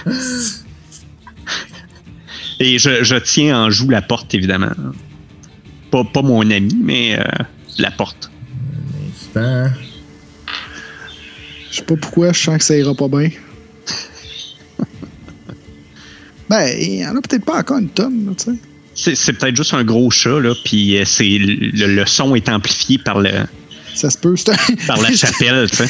[2.60, 4.72] Et je, je tiens en joue la porte, évidemment.
[5.92, 7.24] Pas, pas mon ami, mais euh,
[7.78, 8.32] la porte.
[9.10, 9.68] Instant.
[11.72, 13.30] Je sais pas pourquoi, je sens que ça ira pas bien.
[16.50, 18.52] ben, il y en a peut-être pas encore une tonne, tu sais.
[18.98, 22.48] C'est, c'est peut-être juste un gros chat, là, puis euh, c'est, le, le son est
[22.48, 23.30] amplifié par, le,
[23.94, 24.36] Ça se peut.
[24.38, 25.88] C'est un- par la chapelle, tu sais.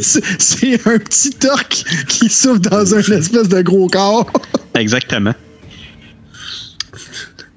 [0.00, 4.28] c'est c'est un petit torque qui souffle dans un espèce de gros corps.
[4.74, 5.32] Exactement.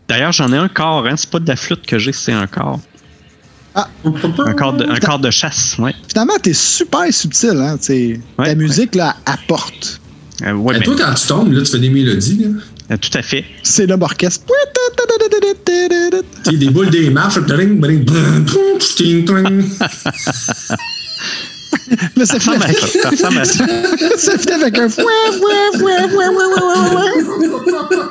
[0.07, 1.15] D'ailleurs, j'en ai un corps, hein.
[1.15, 2.79] C'est pas de la flûte que j'ai, c'est un corps.
[3.75, 5.95] Un corps de, un corps de chasse, ouais.
[6.07, 7.77] Finalement, t'es super subtil, hein.
[7.89, 9.99] Ouais, la musique, là, apporte.
[10.43, 12.43] Euh, ouais, Et mais- toi, quand tu tombes, là, tu fais des mélodies.
[12.43, 12.49] Là.
[12.91, 13.45] euh, tout à fait.
[13.63, 14.45] C'est l'homme orchestre.
[16.43, 17.39] Tu des boules des marches.
[22.17, 22.87] Mais ça ressemble à ça.
[22.87, 23.65] Ça ressemble à ça.
[24.17, 28.03] ça finit avec un fouet, fouet, fouet, fouet, fouet, fouet, fouet.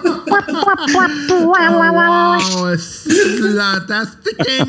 [2.54, 4.60] Oh, si tu l'entends, c'est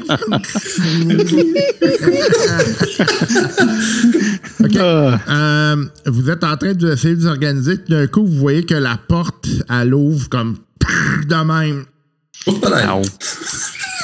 [4.64, 4.78] OK.
[4.78, 7.78] Euh, vous êtes en train d'essayer de vous organiser.
[7.88, 10.58] D'un coup, vous voyez que la porte, elle ouvre comme
[11.28, 11.86] de même.
[12.46, 13.02] Là.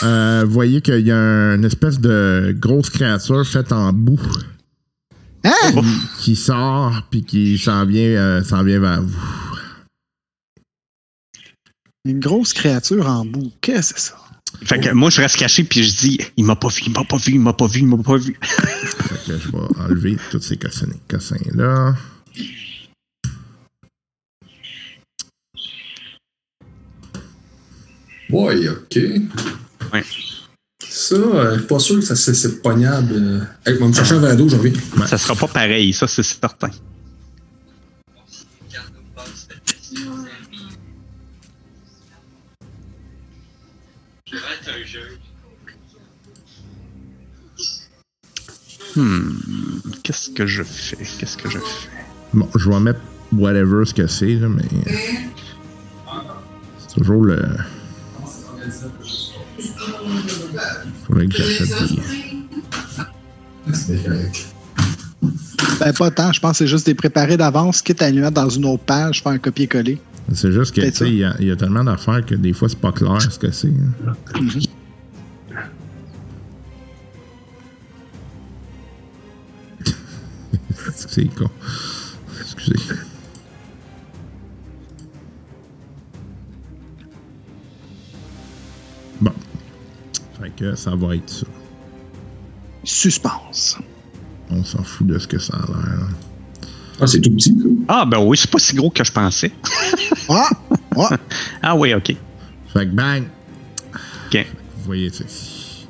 [0.03, 4.19] Euh, vous voyez qu'il y a une espèce de grosse créature faite en boue
[5.43, 5.81] Hein?
[6.19, 9.17] qui sort puis qui s'en vient, euh, s'en vient vers vous.
[12.05, 13.51] Une grosse créature en boue.
[13.61, 14.17] Qu'est-ce que c'est ça?
[14.63, 17.03] Fait que moi, je reste caché puis je dis il m'a pas vu, il m'a
[17.03, 18.37] pas vu, il m'a pas vu, il m'a pas vu.
[18.41, 21.95] Fait que je vais enlever tous ces cossins- cossins-là.
[28.29, 28.99] Ouais, ok.
[29.93, 30.03] Ouais.
[30.99, 33.13] Ça, euh, je suis pas sûr que ça, c'est, c'est pognable.
[33.13, 33.39] euh.
[33.65, 34.73] Hey, on va me chercher un verre d'eau, j'en reviens.
[35.07, 36.69] Ça sera pas pareil, ça, c'est certain.
[44.25, 45.17] Je vais être un jeu.
[50.03, 50.97] Qu'est-ce que je fais?
[50.97, 51.89] Qu'est-ce que je fais?
[52.33, 52.99] Bon, je vais mettre
[53.31, 54.63] whatever ce que c'est, là, mais.
[56.79, 57.41] C'est toujours le.
[61.09, 61.99] Faudrait que j'achète des.
[65.79, 66.31] Ben, pas tant.
[66.31, 68.83] Je pense que c'est juste des préparés d'avance, quitte à les mettre dans une autre
[68.83, 69.99] page, faire un copier-coller.
[70.33, 72.53] C'est juste que, tu sais, il y, a- il y a tellement d'affaires que des
[72.53, 73.67] fois, c'est pas clair ce que c'est.
[73.67, 74.13] hein.
[80.95, 81.49] c'est con.
[82.41, 82.79] Excusez.
[90.59, 91.45] Que ça va être ça.
[92.83, 93.77] Suspense.
[94.49, 96.07] On s'en fout de ce que ça a l'air.
[97.01, 97.51] Ah, c'est tout petit.
[97.51, 97.65] ça?
[97.87, 99.51] Ah, ben oui, c'est pas si gros que je pensais.
[100.31, 100.49] Ah!
[100.95, 101.17] Ah!
[101.63, 102.15] Ah oui, ok.
[102.73, 103.23] Fait que bang!
[104.27, 104.45] Ok.
[104.77, 105.87] Vous voyez ceci.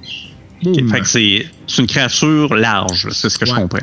[0.66, 0.90] Ok, Boum.
[0.90, 3.80] Fait que c'est c'est une créature large, c'est ce que je comprends.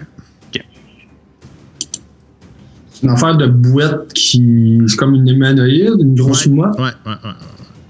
[2.91, 4.81] C'est une affaire de boîte qui.
[4.89, 6.53] C'est comme une humanoïde, une grosse Ouais.
[6.53, 6.79] mouette?
[6.79, 7.31] Ouais, ouais, ouais.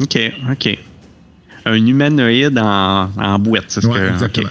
[0.01, 0.79] Ok, ok.
[1.67, 4.09] Un humanoïde en, en boîte, c'est ce Ouais, que.
[4.13, 4.49] exactement.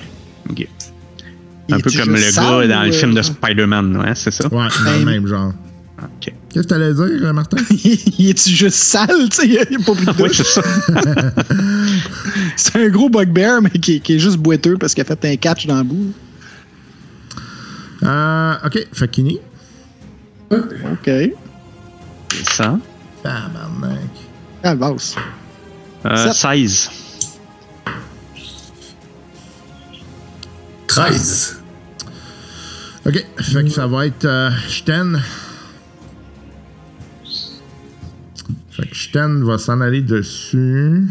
[1.72, 4.48] Un peu comme le gars dans ou, le film de euh, Spider-Man, ouais, c'est ça?
[4.54, 5.52] Ouais, dans le même genre.
[6.04, 6.32] Ok.
[6.50, 7.58] Qu'est-ce que t'allais dire, euh, Martin?
[7.72, 9.48] il est-tu juste sale, tu sais?
[9.48, 10.38] Il a pas pris de oui, douche.
[10.38, 10.62] c'est ça.
[12.56, 15.36] C'est un gros bugbear, mais qui, qui est juste boiteux parce qu'il a fait un
[15.38, 16.14] catch dans le bout.
[18.04, 19.40] Euh, ok, fait Kini.
[20.52, 21.06] OK.
[21.06, 21.34] C'est
[22.54, 22.78] ça.
[23.24, 24.00] Tabarnak.
[24.64, 25.16] Ah, basse.
[26.06, 26.34] Euh, Sept.
[26.34, 26.90] 16.
[30.96, 31.62] 13.
[33.06, 35.22] Ok, fait que ça va être euh, Sten.
[38.72, 41.06] Fait que Sten va s'en aller dessus.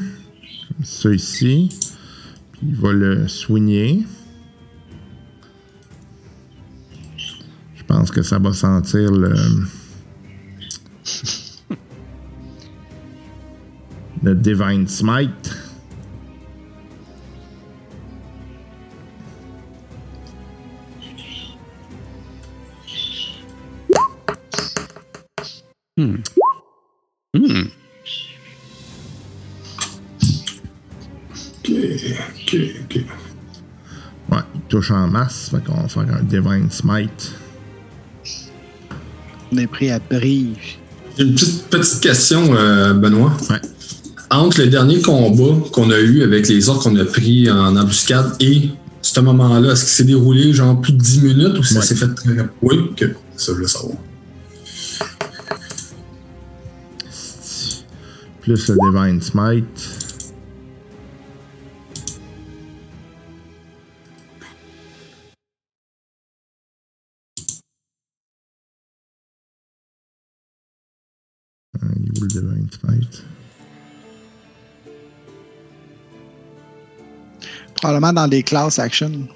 [0.69, 1.69] Comme ça ici.
[2.53, 4.07] Puis il va le soigner.
[7.19, 9.35] Je pense que ça va sentir le.
[14.23, 15.64] le Divine Smite.
[25.97, 26.17] Hmm.
[31.65, 33.05] Ok, ok, ok.
[34.33, 35.51] Ouais, il touche en masse.
[35.51, 37.33] Fait qu'on va faire un Divine Smite.
[39.53, 40.57] On est pris à brille.
[41.17, 43.33] J'ai une petite, petite question, euh, Benoît.
[43.51, 43.61] Ouais.
[44.31, 48.35] Entre le dernier combat qu'on a eu avec les orques qu'on a pris en embuscade
[48.41, 48.71] et
[49.01, 51.85] ce moment-là, est-ce qu'il s'est déroulé genre plus de 10 minutes ou ça Ouais.
[51.87, 52.51] s'est fait très rapide?
[52.63, 53.05] Oui, ok.
[53.37, 53.97] Ça, je veux savoir.
[58.45, 60.25] Plus le Divine Smite.
[71.83, 73.25] Euh, Il est où le Divine Smite?
[77.77, 79.29] Probablement dans des classes action.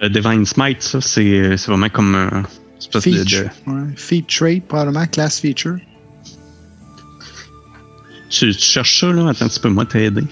[0.00, 2.44] Le Divine Smite, ça, c'est c'est vraiment comme un
[2.78, 3.50] espèce de, Feature.
[3.66, 3.96] de- Ouais.
[3.96, 5.06] Feat trait, probablement.
[5.06, 5.78] Class feature.
[8.28, 9.28] Tu, tu cherches ça, là?
[9.28, 10.24] Attends un petit peu, moi t'aider.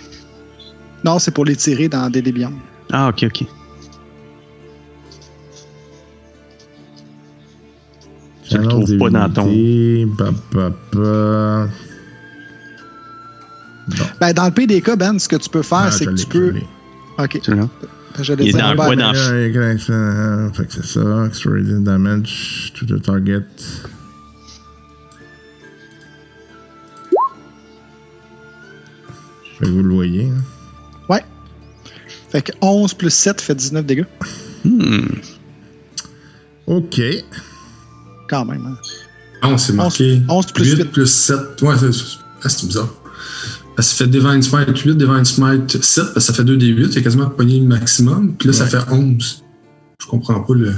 [1.05, 2.53] Non, c'est pour les tirer dans des Beyond.
[2.92, 3.47] Ah, ok, ok.
[8.51, 9.47] Je le trouve pas dans ton.
[10.18, 11.68] pa, pa, pa.
[14.20, 16.49] Ben, dans le PDK, Ben, ce que tu peux faire, Ah, c'est que tu peux.
[16.49, 16.66] je l'ai.
[17.18, 17.40] Ok.
[17.42, 17.68] Tu l'as?
[18.20, 19.12] J'allais Il est dans le ben, bois dans-
[20.55, 21.26] Fait que c'est ça.
[21.26, 23.42] Extraordinary damage to the target.
[29.59, 30.25] Fait que vous le voyez.
[30.25, 30.43] hein.
[31.09, 31.25] Ouais.
[32.31, 34.05] Fait que 11 plus 7 fait 19 dégâts.
[34.65, 35.07] Hmm.
[36.67, 37.01] Ok.
[38.29, 38.67] Quand même.
[38.67, 38.77] hein.
[39.49, 40.85] Non, c'est marqué 11 plus 8 8.
[40.93, 41.37] plus 7.
[41.63, 41.91] Ouais, c'est
[42.43, 42.89] ah, c'est bizarre.
[43.77, 46.67] Que ça fait Divine Smite 8, Divine Smite 7, parce que ça fait 2 des
[46.69, 48.35] 8, il y a quasiment pogné le maximum.
[48.37, 49.43] Puis là, ça fait 11.
[50.01, 50.73] Je comprends pas le.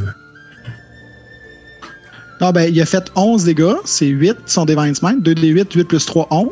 [2.40, 3.74] Non, ben, il a fait 11 dégâts.
[3.84, 5.22] C'est 8 son Divine Smite.
[5.22, 6.48] 2 des 8, 8 plus 3, 11.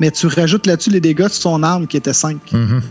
[0.00, 2.38] Mais tu rajoutes là-dessus les dégâts sur son arme qui était 5.
[2.52, 2.82] Mhm.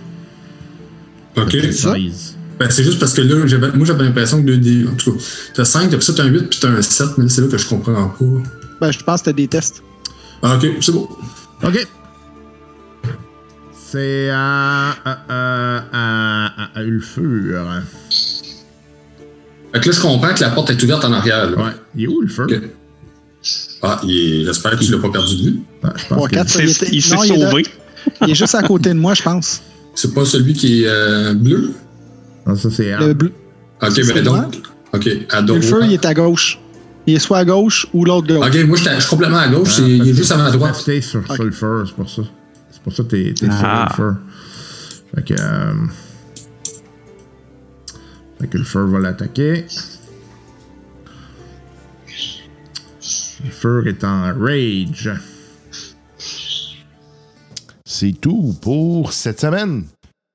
[1.37, 1.57] Ok.
[1.71, 1.93] ça?
[1.95, 2.35] 16.
[2.59, 3.35] Ben, c'est juste parce que là,
[3.73, 4.87] moi, j'avais l'impression que 2 des.
[4.87, 5.19] En tout cas,
[5.55, 7.57] t'as 5, t'as ça, t'as un 8, puis t'as un 7, mais c'est là que
[7.57, 8.25] je comprends pas.
[8.81, 9.81] Ben, je pense que c'était des tests.
[10.43, 11.07] Ah, ok, c'est bon.
[11.63, 11.87] Ok.
[13.73, 14.91] C'est à.
[15.03, 15.17] à.
[15.29, 15.77] à.
[15.91, 17.81] à, à, à Ulfur.
[19.73, 21.49] Fait que là, je comprends que la porte est ouverte en arrière.
[21.49, 21.57] là.
[21.57, 21.71] Ouais.
[21.95, 22.43] Il est où Ulfur?
[22.45, 22.61] Ok.
[23.81, 25.59] Ah, il est- j'espère que tu l'as pas perdu de vue.
[25.83, 27.63] Ah, je pense 3, que- 4, Il s'est il s'est sauvé.
[28.21, 29.61] Il est juste à côté de moi, je pense.
[29.95, 31.71] C'est pas celui qui est euh, bleu?
[32.45, 33.31] Non, ça c'est Le bleu.
[33.81, 34.55] Ok, C'est ben donc.
[34.93, 35.61] Ok, à droite.
[35.63, 36.59] Le feu, il est à gauche.
[37.07, 38.45] Il est soit à gauche ou l'autre gauche.
[38.45, 40.75] Ok, moi, je suis complètement à gauche, Ah, c'est- il est juste à ma droite.
[40.75, 41.35] resté sur Ok.
[41.37, 42.21] Sulfur, c'est pour ça.
[42.71, 43.89] C'est pour ça que t'es Ah.
[43.95, 44.17] sur Ulfur.
[45.15, 45.33] Fait que.
[45.41, 45.73] Euh...
[48.39, 49.65] Fait que Ulfur va l'attaquer.
[53.43, 55.11] Ulfur est en rage.
[57.85, 59.85] C'est tout pour cette semaine.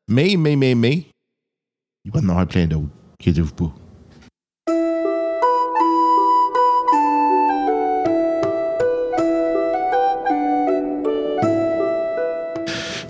[0.09, 1.07] Mais, mais, mais, mais,
[2.05, 2.89] il va en avoir plein d'autres.
[3.21, 3.75] Inquiétez-vous pas.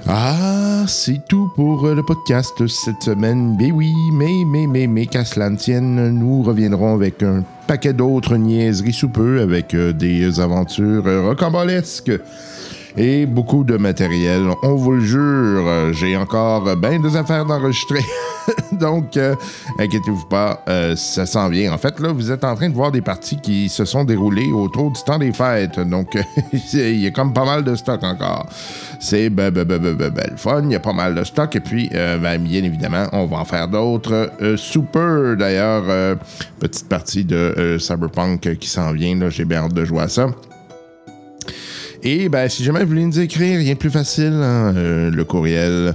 [0.07, 3.57] Ah, c'est tout pour le podcast cette semaine.
[3.57, 7.93] Ben oui, mais, mais, mais, mais, qu'à cela ne tienne, nous reviendrons avec un paquet
[7.93, 12.13] d'autres niaiseries sous peu, avec euh, des aventures euh, rocambolesques
[12.97, 14.49] et beaucoup de matériel.
[14.63, 18.05] On vous le jure, euh, j'ai encore bien des affaires d'enregistrer.
[18.81, 19.35] Donc, euh,
[19.79, 21.73] inquiétez-vous pas, euh, ça s'en vient.
[21.73, 24.51] En fait, là, vous êtes en train de voir des parties qui se sont déroulées
[24.53, 25.79] autour du temps des fêtes.
[25.81, 26.19] Donc,
[26.73, 28.47] il y a comme pas mal de stock encore.
[29.01, 29.53] C'est ben,
[30.37, 31.55] fun, il y a pas mal de stock.
[31.57, 34.31] Et puis, euh, ben, bien évidemment, on va en faire d'autres.
[34.57, 36.17] Super, d'ailleurs,
[36.59, 39.17] petite partie de Cyberpunk qui s'en vient.
[39.17, 39.31] là.
[39.31, 40.29] J'ai bien hâte de jouer à ça.
[42.03, 45.95] Et ben, si jamais vous voulez nous écrire, rien de plus facile, hein, le courriel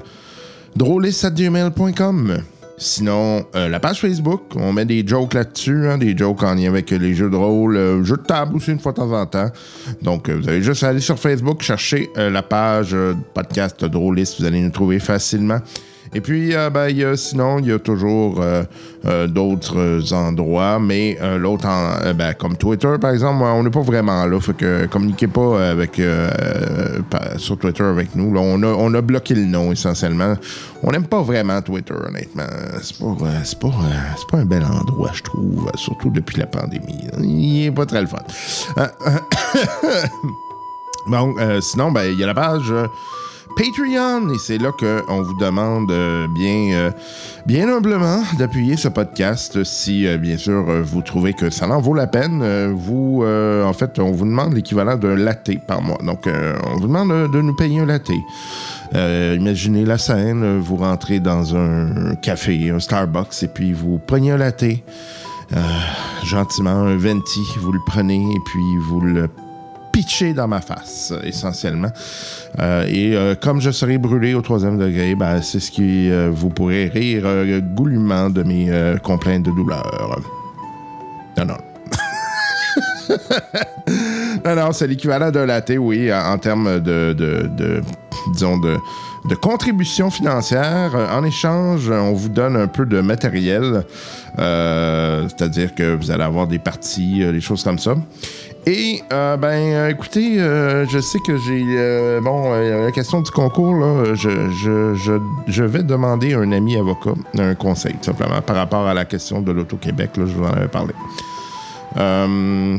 [0.76, 2.42] drôliste.gmail.com.
[2.80, 6.70] Sinon, euh, la page Facebook, on met des jokes là-dessus, hein, des jokes en lien
[6.70, 9.26] avec les jeux de rôle, euh, jeux de table aussi une fois de temps en
[9.26, 9.50] temps.
[10.02, 12.96] Donc, euh, vous avez juste aller sur Facebook, chercher la page
[13.34, 15.60] podcast drôliste, vous allez nous trouver facilement.
[16.14, 18.64] Et puis, euh, ben, sinon, il y a toujours euh,
[19.06, 24.26] euh, d'autres endroits, mais l'autre, en- ben, comme Twitter, par exemple, on n'est pas vraiment
[24.26, 24.40] là.
[24.40, 26.02] Fait que communiquez pas avec,
[27.38, 28.36] sur Twitter avec nous.
[28.36, 30.34] On, a, on a bloqué le nom, essentiellement.
[30.82, 32.48] On n'aime pas vraiment Twitter, honnêtement.
[32.82, 33.70] C'est pas, c'est pas,
[34.32, 37.08] pas un bel endroit, je trouve, surtout depuis la pandémie.
[37.20, 38.18] Il est pas très le fun.
[41.08, 42.72] Bon, sinon, ben, il y a la page
[43.60, 46.92] Patreon et c'est là qu'on vous demande euh, bien, euh,
[47.46, 51.94] bien humblement d'appuyer ce podcast si, euh, bien sûr, vous trouvez que ça en vaut
[51.94, 52.42] la peine.
[52.72, 55.98] Vous, en fait, on vous demande l'équivalent d'un latte par mois.
[56.06, 58.12] Donc, on vous demande de, nous payer un latte.
[58.94, 64.38] Imaginez la scène, vous rentrez dans un café, un Starbucks, et puis vous prenez un
[64.38, 64.64] latte,
[66.24, 69.28] gentiment, un venti, vous le prenez, et puis vous le
[70.00, 71.92] pitché dans ma face, essentiellement.
[72.62, 76.30] Euh, et euh, comme je serai brûlé au troisième degré, ben, c'est ce qui euh,
[76.32, 77.26] vous pourrez rire
[77.76, 78.72] goulûment de mes
[79.04, 80.22] complaintes de douleur.
[81.38, 81.58] Non, non.
[84.46, 87.82] non, non, c'est l'équivalent d'un latte, oui, en, termes de, de,
[88.32, 88.78] disons, de,
[89.30, 90.96] de contribution financière.
[91.12, 93.84] En échange, on vous donne un peu de matériel,
[94.38, 97.96] c'est-à-dire que vous allez avoir des parties, des choses comme ça.
[98.66, 101.64] Et, euh, ben, euh, écoutez, euh, je sais que j'ai.
[101.68, 106.52] euh, bon, euh, la question du concours, là, je, je, je, vais demander à un
[106.52, 110.34] ami avocat un conseil, tout simplement, par rapport à la question de l'Auto-Québec, là, je
[110.34, 110.94] vous en avais parlé.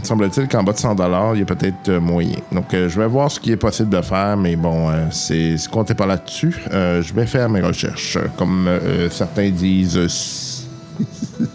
[0.05, 0.95] Semble-t-il qu'en bas de 100
[1.35, 2.37] il y a peut-être moyen.
[2.53, 6.07] Donc, je vais voir ce qui est possible de faire, mais bon, c'est comptez pas
[6.07, 6.55] là-dessus.
[6.71, 8.69] Je vais faire mes recherches, comme
[9.11, 10.50] certains disent.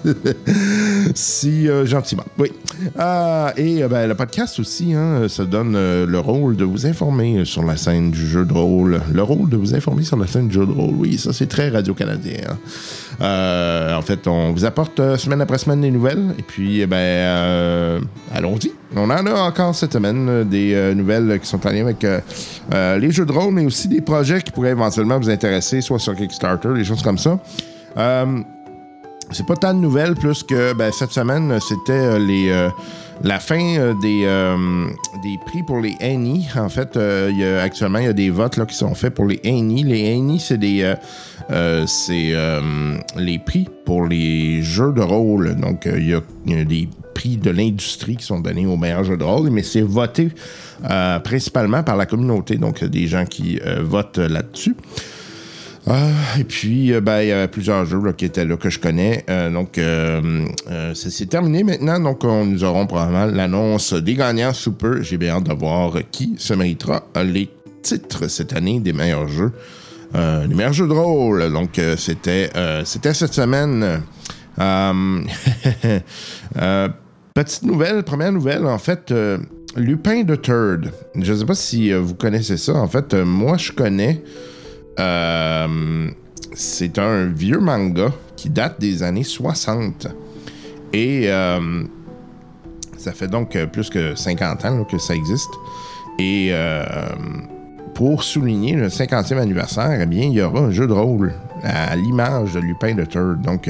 [1.16, 2.24] si- euh, gentiment.
[2.38, 2.52] Oui.
[3.00, 6.86] Euh, et euh, ben, le podcast aussi, hein, ça donne euh, le rôle de vous
[6.86, 9.02] informer sur la scène du jeu de rôle.
[9.14, 10.96] Le rôle de vous informer sur la scène du jeu de rôle.
[10.96, 12.40] Oui, ça c'est très radio-canadien.
[12.50, 12.58] hein.
[13.98, 16.34] En fait, on vous apporte semaine après semaine des nouvelles.
[16.38, 18.02] Et puis, eh ben,
[18.34, 18.72] allons-y.
[18.96, 22.06] On en a encore cette semaine des nouvelles qui sont en lien avec
[23.02, 26.16] les jeux de rôle, mais aussi des projets qui pourraient éventuellement vous intéresser, soit sur
[26.16, 27.40] Kickstarter, des choses comme ça.
[29.32, 32.70] C'est pas tant de nouvelles, plus que ben, cette semaine, c'était euh, euh,
[33.24, 34.22] la fin euh, des,
[35.24, 36.48] des prix pour les Annie.
[36.56, 36.98] En fait,
[37.62, 39.84] actuellement, il y a des votes qui sont faits pour les Annie.
[39.84, 40.94] Les Annie, c'est des
[41.88, 42.34] c'est
[43.18, 45.56] les prix pour les jeux de rôle.
[45.56, 49.24] Donc, il y, a, des prix de l'industrie qui sont donnés aux meilleurs jeux de
[49.24, 50.30] rôle, mais c'est voté
[51.24, 52.58] principalement par la communauté.
[52.58, 54.76] Donc, des gens qui votent là-dessus.
[55.88, 58.80] Ah, et puis, euh, ben, il y a plusieurs jeux qui étaient là que je
[58.80, 59.24] connais.
[59.30, 60.46] Euh, donc, euh,
[60.96, 62.00] s'est terminé maintenant.
[62.00, 65.04] Donc, on, nous aurons probablement l'annonce des gagnants sous peu.
[65.04, 67.52] J'ai bien hâte de voir qui se méritera les
[67.84, 69.52] titres cette année des meilleurs jeux.
[70.14, 71.52] Les meilleurs jeux de rôle.
[71.52, 72.50] Donc, c'était
[72.86, 74.02] c'était cette semaine.
[77.34, 79.14] Petite nouvelle, première nouvelle, en fait,
[79.76, 80.90] Lupin de Third.
[81.20, 82.76] Je ne sais pas si vous connaissez ça.
[82.76, 84.24] En fait, moi, je connais.
[85.00, 86.10] Euh,
[86.54, 90.08] c'est un vieux manga qui date des années 60.
[90.94, 91.84] Et euh,
[92.98, 95.52] ça fait donc euh, plus que 50 ans que ça existe.
[96.18, 96.54] Et
[97.94, 101.94] pour souligner le 50e anniversaire, eh bien, il y aura un jeu de rôle à
[101.98, 103.42] l'image de Lupin de Third.
[103.42, 103.70] Donc,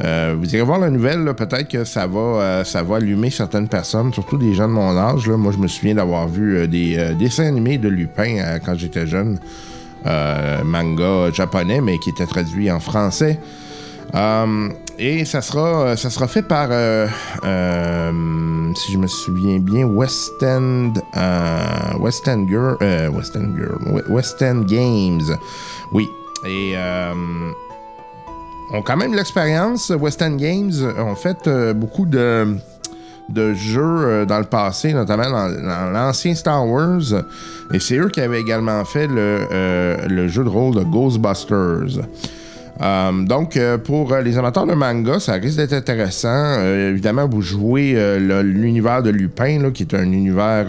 [0.00, 4.38] vous irez voir la nouvelle, peut-être que ça va, ça va allumer certaines personnes, surtout
[4.38, 5.28] des gens de mon âge.
[5.28, 9.38] Moi, je me souviens d'avoir vu des dessins animés de Lupin quand j'étais jeune.
[10.06, 13.38] Euh, manga japonais, mais qui était traduit en français.
[14.14, 14.68] Euh,
[14.98, 17.06] et ça sera, ça sera fait par, euh,
[17.44, 23.78] euh, si je me souviens bien, West End, euh, West End Girl, euh, West Girl,
[23.92, 25.36] We- West Games.
[25.92, 26.08] Oui.
[26.46, 27.12] Et euh,
[28.72, 29.90] ont quand même l'expérience.
[29.90, 32.56] West End Games ont fait euh, beaucoup de,
[33.28, 37.00] de jeux euh, dans le passé, notamment dans, dans l'ancien Star Wars.
[37.72, 42.04] Et c'est eux qui avaient également fait le, euh, le jeu de rôle de Ghostbusters.
[42.80, 46.62] Euh, donc, euh, pour euh, les amateurs de manga, ça risque d'être intéressant.
[46.62, 47.94] Évidemment, vous jouez
[48.42, 50.66] l'univers de Lupin, là, qui est un univers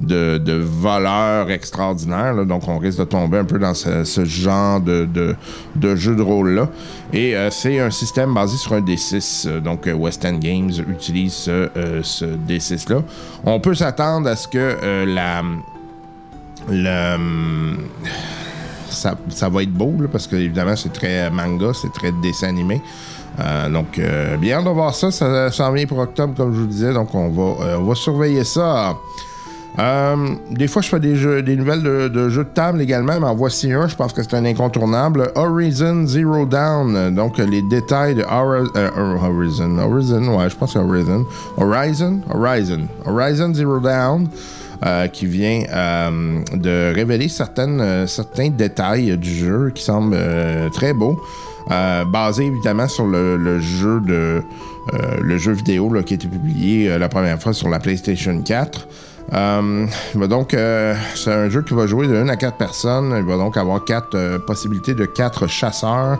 [0.00, 2.44] de, de voleurs extraordinaires.
[2.46, 5.26] donc, on risque de tomber un peu dans ce, genre de,
[5.96, 6.68] jeu de rôle-là.
[7.12, 9.48] Et c'est un système basé sur un D6.
[9.48, 13.02] Euh, donc, West End Games utilise ce, euh, ce D6-là.
[13.44, 15.42] On peut s'attendre à ce que la...
[18.90, 22.80] ça, va être beau, parce que évidemment, c'est très manga, c'est très dessin animé.
[23.38, 25.10] Euh, donc, euh, bien de voir ça.
[25.10, 26.92] Ça s'en vient pour octobre, comme je vous disais.
[26.92, 28.96] Donc, on va, euh, surveiller ça.
[29.78, 33.26] Euh, des fois, je fais des, jeux, des nouvelles de, jeux de table également, mais
[33.26, 33.86] en voici un.
[33.86, 35.30] Je pense que c'est un incontournable.
[35.36, 37.14] Horizon Zero Down.
[37.14, 39.78] Donc, les détails de euh, Horizon.
[39.78, 41.24] Horizon, ouais, je pense que Horizon.
[41.56, 42.80] Horizon, Horizon.
[43.06, 44.28] Horizon Zero Down.
[44.86, 50.16] Euh, qui vient euh, de révéler certaines, euh, certains détails du jeu qui semblent
[50.72, 51.20] très beaux.
[51.68, 54.42] Basé évidemment sur le, jeu de
[55.20, 58.88] le jeu vidéo qui a été publié la première fois sur la PlayStation 4.
[59.32, 60.56] Euh, il va donc,
[61.14, 63.14] c'est un jeu qui va jouer de 1 à 4 personnes.
[63.16, 66.18] Il va donc avoir quatre euh, possibilités de 4 chasseurs.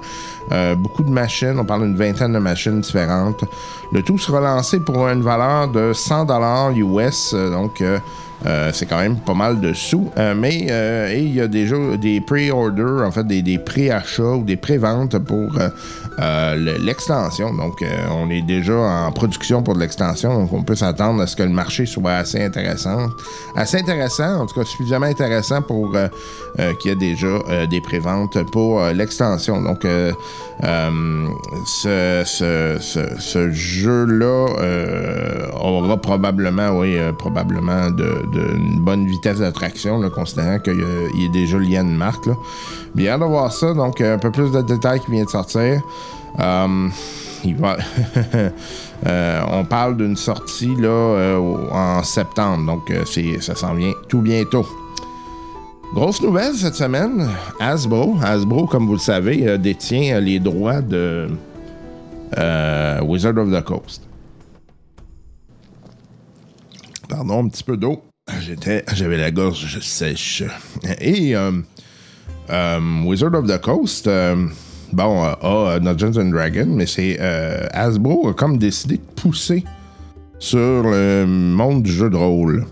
[0.77, 1.59] Beaucoup de machines.
[1.59, 3.45] On parle d'une vingtaine de machines différentes.
[3.93, 7.35] Le tout sera lancé pour une valeur de 100 US.
[7.35, 7.83] donc,
[8.47, 10.11] euh, c'est quand même pas mal de sous.
[10.17, 14.57] Euh, mais euh, il y a déjà des pre-orders, en fait, des, pré-achats ou des
[14.57, 15.51] pré-ventes pour
[16.19, 17.53] le- l'extension.
[17.55, 20.41] Donc, on est déjà en production pour l'extension.
[20.41, 23.09] Donc, on peut s'attendre à ce que le marché soit assez intéressant.
[23.57, 25.93] Assez intéressant, en tout cas suffisamment intéressant pour
[26.81, 27.39] qu'il y ait déjà
[27.71, 29.61] des préventes pour l'extension.
[29.63, 29.87] Donc,
[31.67, 34.47] ce, ce- jeu-là
[35.61, 41.29] aura probablement, oui, probablement de, de une bonne vitesse d'attraction, considérant qu'il euh, il est
[41.29, 42.29] déjà lié à une marque.
[42.95, 45.83] Bien de voir ça, donc un peu plus de détails qui vient de sortir.
[46.39, 46.89] Euh,
[47.45, 47.77] il va
[49.07, 51.39] Euh, on parle d'une sortie là, euh,
[51.73, 53.05] en septembre, donc euh,
[53.41, 54.67] ça s'en vient tout bientôt.
[55.95, 57.29] Grosse nouvelle cette semaine,
[57.59, 58.17] Hasbro.
[58.23, 61.29] Hasbro, comme vous le savez, euh, détient euh, les droits de
[62.39, 64.07] euh, Wizard of the Coast.
[67.09, 68.03] Pardon, un petit peu d'eau.
[68.39, 70.45] J'étais, j'avais la gorge sèche.
[71.01, 71.53] Et euh,
[72.51, 74.47] euh, Wizard of the Coast, euh,
[74.93, 77.19] bon, a Dungeons and Dragons, mais c'est
[77.73, 79.65] Hasbro a comme décidé de pousser
[80.39, 82.67] sur le monde du jeu de rôle.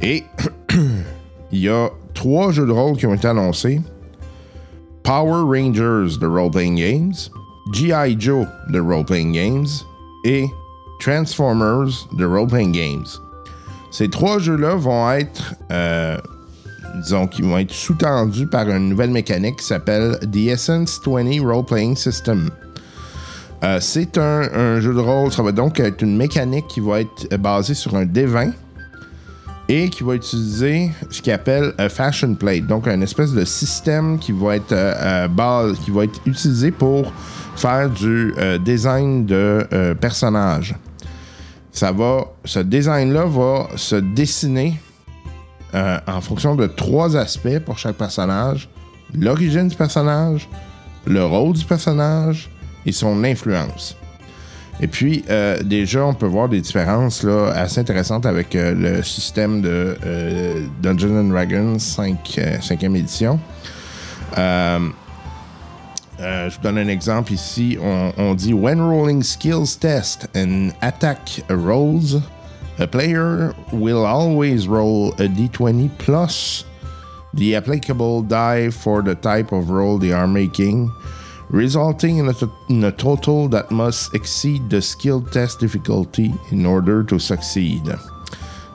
[0.00, 0.24] Et
[1.52, 3.80] il y a trois jeux de rôle qui ont été annoncés.
[5.02, 7.14] Power Rangers de Role Playing Games,
[7.72, 8.16] G.I.
[8.18, 9.66] Joe de Role Playing Games
[10.24, 10.46] et
[11.00, 13.23] Transformers de Role Playing Games.
[13.94, 16.18] Ces trois jeux-là vont être, euh,
[16.96, 21.94] disons, vont être sous-tendus par une nouvelle mécanique qui s'appelle The Essence 20 Role Playing
[21.94, 22.50] System.
[23.62, 27.36] Euh, c'est un, jeu de rôle, ça va donc être une mécanique qui va être
[27.36, 28.52] basée sur un D20
[29.68, 34.18] et qui va utiliser ce qu'il appelle un fashion plate, donc un espèce de système
[34.18, 37.12] qui va être euh, qui va être utilisé pour
[37.54, 38.34] faire du
[38.64, 40.74] design de personnages.
[41.74, 44.80] Ça va, ce design-là va se dessiner
[45.74, 48.68] euh, en fonction de trois aspects pour chaque personnage
[49.18, 50.48] l'origine du personnage,
[51.06, 52.50] le rôle du personnage
[52.86, 53.96] et son influence.
[54.80, 59.02] Et puis, euh, déjà, on peut voir des différences là, assez intéressantes avec euh, le
[59.04, 63.38] système de euh, Dungeons Dragons 5, euh, 5e édition.
[66.20, 67.76] Euh, je vous donne un exemple ici.
[67.80, 72.20] On, dit When rolling skills test and attack rolls,
[72.78, 76.64] a player will always roll a d20 plus
[77.34, 80.88] the applicable die for the type of roll they are making,
[81.50, 86.64] resulting in a, to- in a total that must exceed the skill test difficulty in
[86.64, 87.82] order to succeed.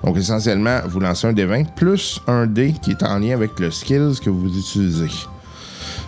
[0.03, 3.69] Donc, essentiellement, vous lancez un D20 plus un D qui est en lien avec le
[3.71, 5.07] skills que vous utilisez.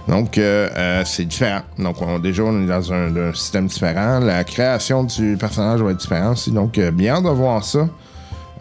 [0.08, 1.62] Donc, euh, euh, c'est différent.
[1.78, 4.20] Donc, on, déjà, on est dans un, système différent.
[4.20, 6.52] La création du personnage va être différente aussi.
[6.52, 7.88] Donc, euh, bien de voir ça.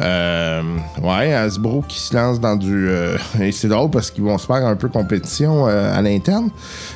[0.00, 0.62] Euh,
[1.02, 2.88] ouais, Hasbro qui se lance dans du.
[2.88, 6.48] euh, et c'est drôle parce qu'ils vont se faire un peu compétition euh, à l'interne,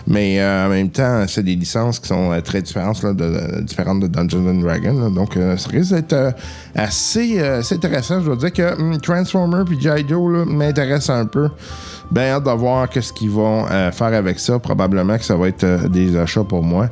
[0.07, 3.25] mais euh, en même temps, c'est des licences qui sont euh, très différentes, là, de,
[3.57, 4.99] de- différentes de Dungeons and Dragons.
[5.01, 5.11] là.
[5.11, 6.31] donc, euh, ça risque d'être euh,
[6.75, 8.21] assez, euh, assez intéressant.
[8.21, 10.05] Je dois dire que hum, Transformer puis G.I.
[10.09, 11.51] Joe là, m'intéresse un peu.
[12.11, 14.59] Ben hâte de voir qu'est-ce qu'ils vont euh, faire avec ça.
[14.59, 16.89] Probablement que ça va être euh, des achats pour moi.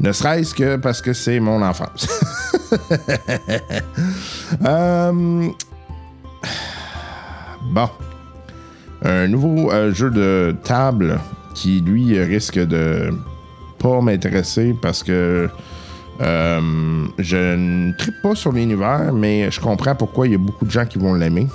[0.00, 2.06] Ne serait-ce que parce que c'est mon enfance.
[4.64, 5.50] Euh,
[7.72, 7.88] Bon.
[9.02, 11.20] Un nouveau euh, jeu de table
[11.54, 13.12] qui, lui, risque de
[13.78, 15.48] pas m'intéresser parce que
[16.20, 20.64] euh, je ne tripe pas sur l'univers, mais je comprends pourquoi il y a beaucoup
[20.64, 21.46] de gens qui vont l'aimer.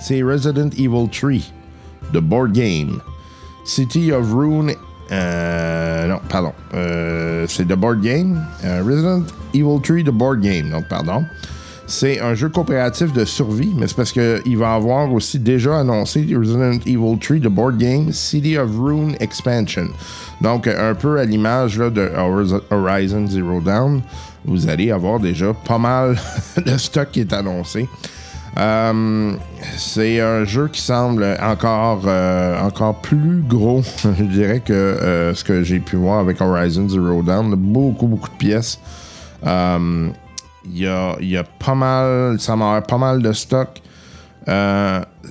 [0.00, 1.30] C'est Resident Evil 3,
[2.12, 3.00] The Board Game.
[3.64, 4.74] City of Rune.
[5.12, 6.52] Euh, non, pardon.
[6.74, 8.40] Euh, c'est The Board Game.
[8.64, 10.70] Euh, Resident Evil 3, The Board Game.
[10.70, 11.24] Donc, pardon.
[11.86, 16.26] C'est un jeu coopératif de survie, mais c'est parce qu'il va avoir aussi déjà annoncé
[16.34, 19.88] Resident Evil 3, The Board Game, City of Rune Expansion.
[20.40, 22.10] Donc, un peu à l'image de
[22.70, 24.00] Horizon Zero Dawn,
[24.46, 26.16] vous allez avoir déjà pas mal
[26.64, 27.86] de stock qui est annoncé.
[28.56, 29.32] Euh,
[29.76, 33.82] c'est un jeu qui semble encore, euh, encore plus gros,
[34.18, 37.54] je dirais, que euh, ce que j'ai pu voir avec Horizon Zero Dawn.
[37.54, 38.78] Beaucoup, beaucoup de pièces.
[39.44, 40.12] Il
[40.78, 43.68] y, a, pas mal, ça m'a pas mal de stock.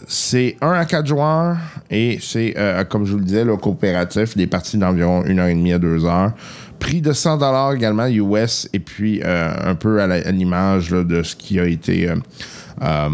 [0.08, 1.58] C'est 1 à 4 joueurs
[1.90, 2.56] et c'est,
[2.90, 6.32] comme je vous le disais, le coopératif, des parties d'environ 1h30 à 2 heures.
[6.78, 11.66] Prix de 100$ également US et puis un peu à l'image de ce qui a
[11.66, 12.12] été
[12.84, 13.10] euh,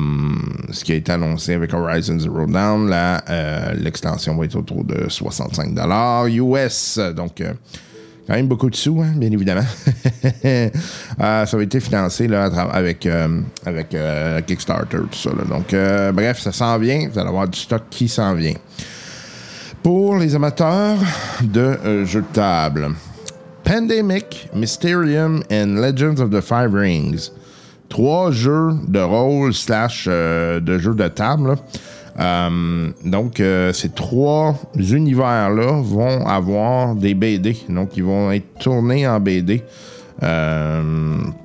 [0.72, 2.90] ce qui a été annoncé avec Horizon Zero Dawn.
[2.90, 7.00] Là, euh, l'extension va être autour de 65$ US.
[7.16, 7.54] Donc, euh,
[8.28, 9.66] quand même beaucoup de sous, hein, bien évidemment.
[11.20, 13.08] Ça a été financé avec,
[13.66, 13.96] avec
[14.46, 15.32] Kickstarter, tout ça.
[15.50, 15.76] Donc,
[16.14, 17.10] bref, ça s'en vient.
[17.12, 18.54] Vous allez avoir du stock qui s'en vient.
[19.82, 20.98] Pour les amateurs
[21.42, 22.90] de jeux de table,
[23.64, 27.32] Pandemic, Mysterium and Legends of the Five Rings.
[27.90, 31.56] Trois jeux de rôle slash euh, de jeux de table.
[32.20, 37.58] Euh, donc, euh, ces trois univers-là vont avoir des BD.
[37.68, 39.64] Donc, ils vont être tournés en BD.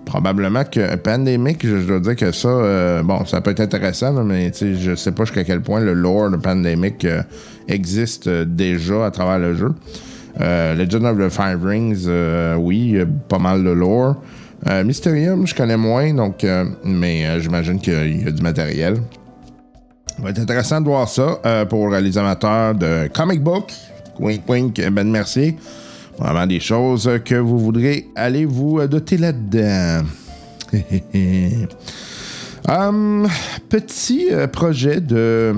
[0.05, 4.95] Probablement que Pandemic, je, dois dire que ça, bon, ça peut être intéressant, mais je
[4.97, 7.07] sais pas jusqu'à quel point le lore de Pandemic
[7.69, 9.73] existe déjà à travers le jeu.
[10.41, 12.09] Legend of the Five Rings,
[12.59, 12.99] oui,
[13.29, 14.16] pas mal de lore.
[14.66, 18.97] Euh, Mysterium, je connais moins, donc, euh, mais euh, j'imagine qu'il y a du matériel.
[20.19, 23.73] Va être intéressant de voir ça pour les amateurs de comic book.
[24.20, 25.57] Wink, wink, Ben Mercier.
[26.19, 30.05] Vraiment des choses que vous voudrez aller vous doter là-dedans.
[32.66, 33.28] Hum,
[33.69, 35.55] petit projet de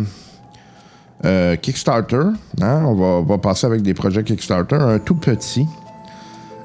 [1.63, 2.17] Kickstarter.
[2.61, 4.75] hein, On, va, on va passer avec des projets Kickstarter.
[4.75, 5.67] Un tout petit.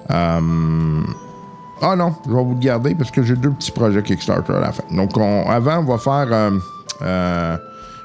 [0.10, 1.06] Hum,
[1.82, 4.60] ah non, je vais vous le garder parce que j'ai deux petits projets Kickstarter à
[4.60, 4.84] la fin.
[4.92, 6.52] Donc, on- avant, on va faire euh,
[7.02, 7.58] euh,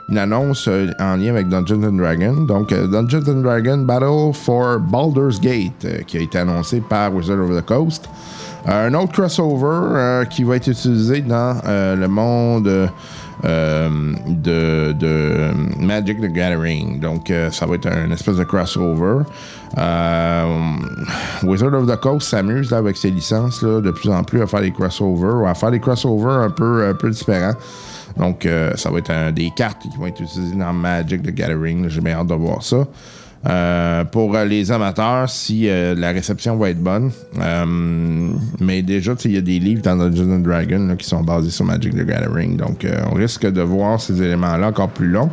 [0.08, 2.42] une annonce euh, en lien avec Dungeons and Dragons.
[2.46, 7.50] Donc, Dungeons and Dragons Battle for Baldur's Gate, qui a été annoncé par Wizard of
[7.56, 8.08] the Coast.
[8.68, 12.88] Un autre crossover qui va être utilisé dans le monde
[13.42, 17.00] de, de Magic the Gathering.
[17.00, 19.24] Donc, euh, ça va être un espèce de crossover.
[19.78, 20.72] Euh,
[21.42, 24.72] Wizard of the Coast s'amuse avec ses licences de plus en plus à faire des
[24.72, 27.54] crossovers ou à faire des crossovers un peu, un peu différents.
[28.16, 31.88] Donc, euh, ça va être des cartes qui vont être utilisées dans Magic the Gathering.
[31.88, 32.86] J'ai bien hâte de voir ça.
[33.48, 37.12] Euh, pour euh, les amateurs, si euh, la réception va être bonne.
[38.60, 41.64] Mais déjà, il y a des livres dans Dungeons and Dragons qui sont basés sur
[41.64, 42.56] Magic the Gathering.
[42.56, 45.30] Donc, on risque de voir ces éléments-là encore plus longs.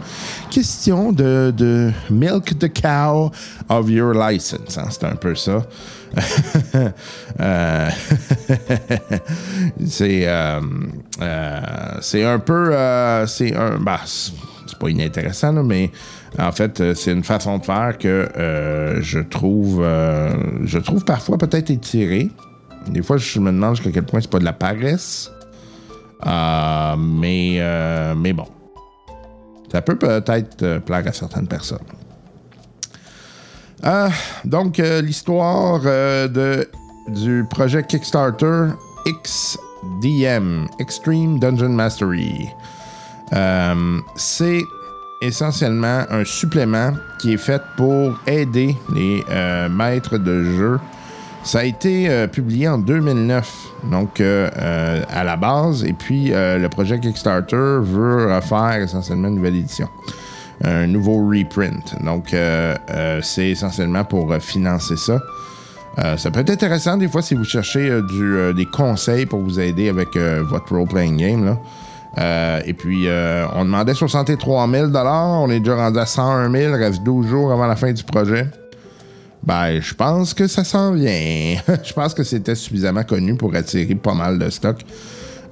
[0.52, 3.32] Question de, milk the cow
[3.70, 4.78] of your license.
[4.78, 5.66] hein, C'est un peu ça.
[9.88, 10.28] C'est
[12.24, 12.72] un peu
[13.26, 14.34] c'est un bah, c'est
[14.80, 15.90] pas inintéressant là, mais
[16.40, 20.34] en fait euh, c'est une façon de faire que euh, je trouve euh,
[20.66, 22.30] je trouve parfois peut-être étirée
[22.88, 25.32] des fois je me demande jusqu'à quel point c'est pas de la paresse.
[26.26, 27.62] Mais
[28.16, 28.48] mais bon.
[29.72, 31.80] Ça peut peut-être plaire à certaines personnes.
[34.46, 36.70] Donc, l'histoire de,
[37.10, 38.68] du projet Kickstarter
[39.06, 42.50] XDM, Extreme Dungeon Mastery.
[44.16, 44.62] C'est
[45.24, 50.80] essentiellement un supplément qui est fait pour aider les euh, maîtres de jeu.
[51.44, 53.52] Ça a été euh, publié en 2009,
[53.90, 59.56] donc euh, à la base, et puis le projet Kickstarter veut refaire essentiellement une nouvelle
[59.56, 59.88] édition
[60.66, 62.02] un nouveau reprint.
[62.06, 62.34] Donc,
[63.22, 65.20] c'est essentiellement pour financer ça.
[66.16, 68.00] Ça peut être intéressant des fois si vous cherchez
[68.56, 71.58] des conseils pour vous aider avec votre role-playing game.
[72.18, 76.76] Euh, et puis, euh, on demandait 63 000 On est déjà rendu à 101 000
[76.76, 78.48] Il reste 12 jours avant la fin du projet.
[79.44, 81.58] Ben, je pense que ça s'en vient.
[81.84, 84.82] je pense que c'était suffisamment connu pour attirer pas mal de stock.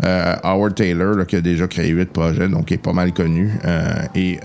[0.03, 3.51] Euh, Howard Taylor, qui a déjà créé 8 projets, donc est pas mal connu,
[4.15, 4.39] et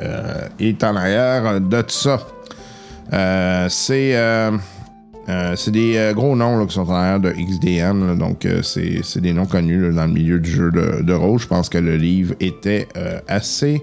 [0.61, 2.21] est en arrière de tout ça.
[3.71, 4.15] C'est
[5.29, 8.63] euh, c'est des euh, gros noms là, qui sont en arrière de XDM, donc euh,
[8.63, 11.41] c'est des noms connus dans le milieu du jeu de, rôle.
[11.41, 12.87] Je pense que le livre était
[13.27, 13.83] assez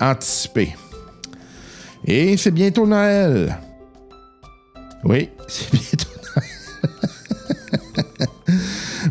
[0.00, 0.74] anticipé.
[2.04, 3.56] Et c'est bientôt Noël.
[5.04, 6.08] Oui, c'est bientôt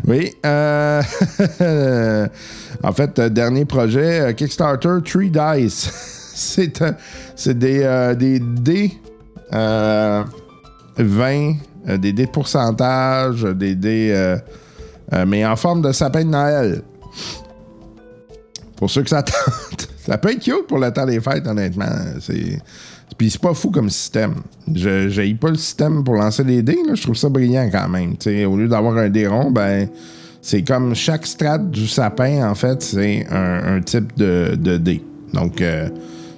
[0.06, 0.34] Oui.
[0.46, 1.02] euh,
[2.82, 5.90] en fait, dernier projet, Kickstarter Tree Dice.
[7.34, 8.92] c'est des, des dés
[10.96, 11.54] 20,
[11.88, 14.36] euh, des dés de pourcentage, des dés, euh,
[15.12, 16.82] euh, mais en forme de sapin de Noël.
[18.76, 19.88] Pour ceux que ça tente.
[20.06, 21.86] ça peut être cute pour le temps des fêtes, honnêtement.
[22.20, 22.60] C'est.
[23.18, 24.36] Puis c'est pas fou comme système.
[24.74, 26.94] Je j'ai pas le système pour lancer les dés, là.
[26.94, 28.16] je trouve ça brillant quand même.
[28.46, 29.88] Au lieu d'avoir un dé rond, ben
[30.40, 35.04] c'est comme chaque strate du sapin, en fait, c'est un, un type de, de dé.
[35.32, 35.88] Donc euh,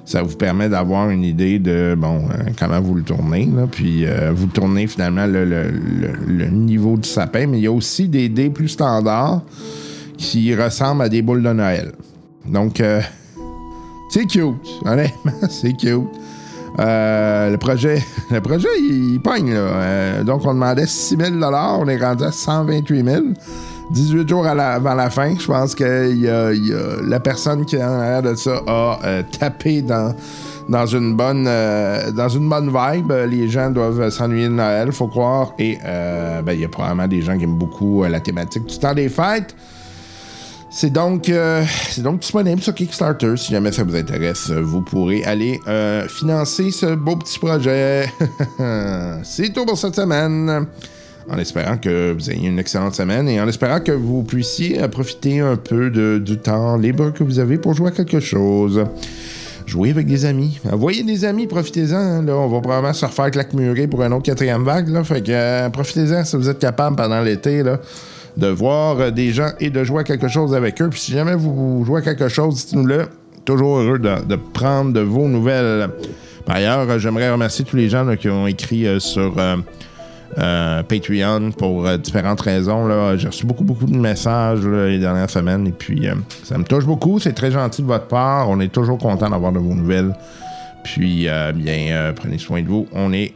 [0.04, 3.48] ça vous permet d'avoir une idée de bon euh, comment vous le tournez.
[3.70, 8.28] Puis euh, vous tournez finalement le, niveau du sapin, mais il y a aussi des
[8.28, 9.42] dés plus standards
[10.18, 11.92] qui ressemblent à des boules de Noël.
[12.46, 13.00] Donc euh,
[14.10, 14.54] c'est cute,
[14.84, 16.02] honnêtement, c'est cute.
[16.76, 22.32] Le projet, le projet, il, il donc, on demandait 6 000 On est rendu à
[22.32, 23.24] 128 000
[23.90, 25.34] 18 jours avant la fin.
[25.38, 30.14] Je pense que la personne qui est en arrière de ça a euh, tapé dans,
[30.68, 33.12] dans une bonne euh, dans une bonne vibe.
[33.28, 35.52] Les gens doivent s'ennuyer de Noël, faut croire.
[35.58, 38.78] Et euh, ben, il y a probablement des gens qui aiment beaucoup la thématique du
[38.78, 39.54] temps des fêtes.
[40.70, 41.30] C'est donc,
[41.98, 43.36] donc disponible sur Kickstarter.
[43.36, 45.60] Si jamais ça vous intéresse, vous pourrez aller
[46.08, 48.10] financer ce beau petit projet.
[49.22, 50.66] c'est tout pour cette semaine.
[51.30, 55.40] En espérant que vous ayez une excellente semaine et en espérant que vous puissiez profiter
[55.40, 55.90] un peu
[56.20, 58.84] du temps libre que vous avez pour jouer à quelque chose.
[59.66, 60.60] Jouer avec des amis.
[60.70, 61.96] Envoyez des amis, profitez-en.
[61.96, 62.22] hein.
[62.22, 65.02] Là, on va probablement se refaire claque-murée pour une autre quatrième vague.
[65.04, 67.62] Fait que euh, profitez-en si vous êtes capable pendant l'été
[68.36, 70.90] de voir euh, des gens et de jouer à quelque chose avec eux.
[70.90, 73.06] Puis si jamais vous jouez à quelque chose, dites-nous-le.
[73.46, 75.88] Toujours heureux de, prendre de vos nouvelles.
[76.44, 79.34] Par ailleurs, euh, j'aimerais remercier tous les gens qui ont écrit sur.
[80.38, 83.16] Euh, Patreon pour euh, différentes raisons.
[83.16, 86.84] J'ai reçu beaucoup, beaucoup de messages les dernières semaines et puis euh, ça me touche
[86.84, 87.18] beaucoup.
[87.18, 88.48] C'est très gentil de votre part.
[88.50, 90.12] On est toujours content d'avoir de vos nouvelles.
[90.82, 92.86] Puis, bien, prenez soin de vous.
[92.92, 93.32] On est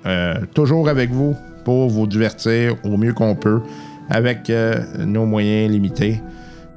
[0.52, 1.34] toujours avec vous
[1.64, 3.62] pour vous divertir au mieux qu'on peut
[4.10, 4.52] avec
[4.98, 6.20] nos moyens limités,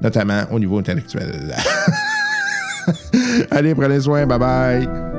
[0.02, 1.54] notamment au niveau intellectuel.
[3.52, 4.26] Allez, prenez soin.
[4.26, 5.11] Bye bye.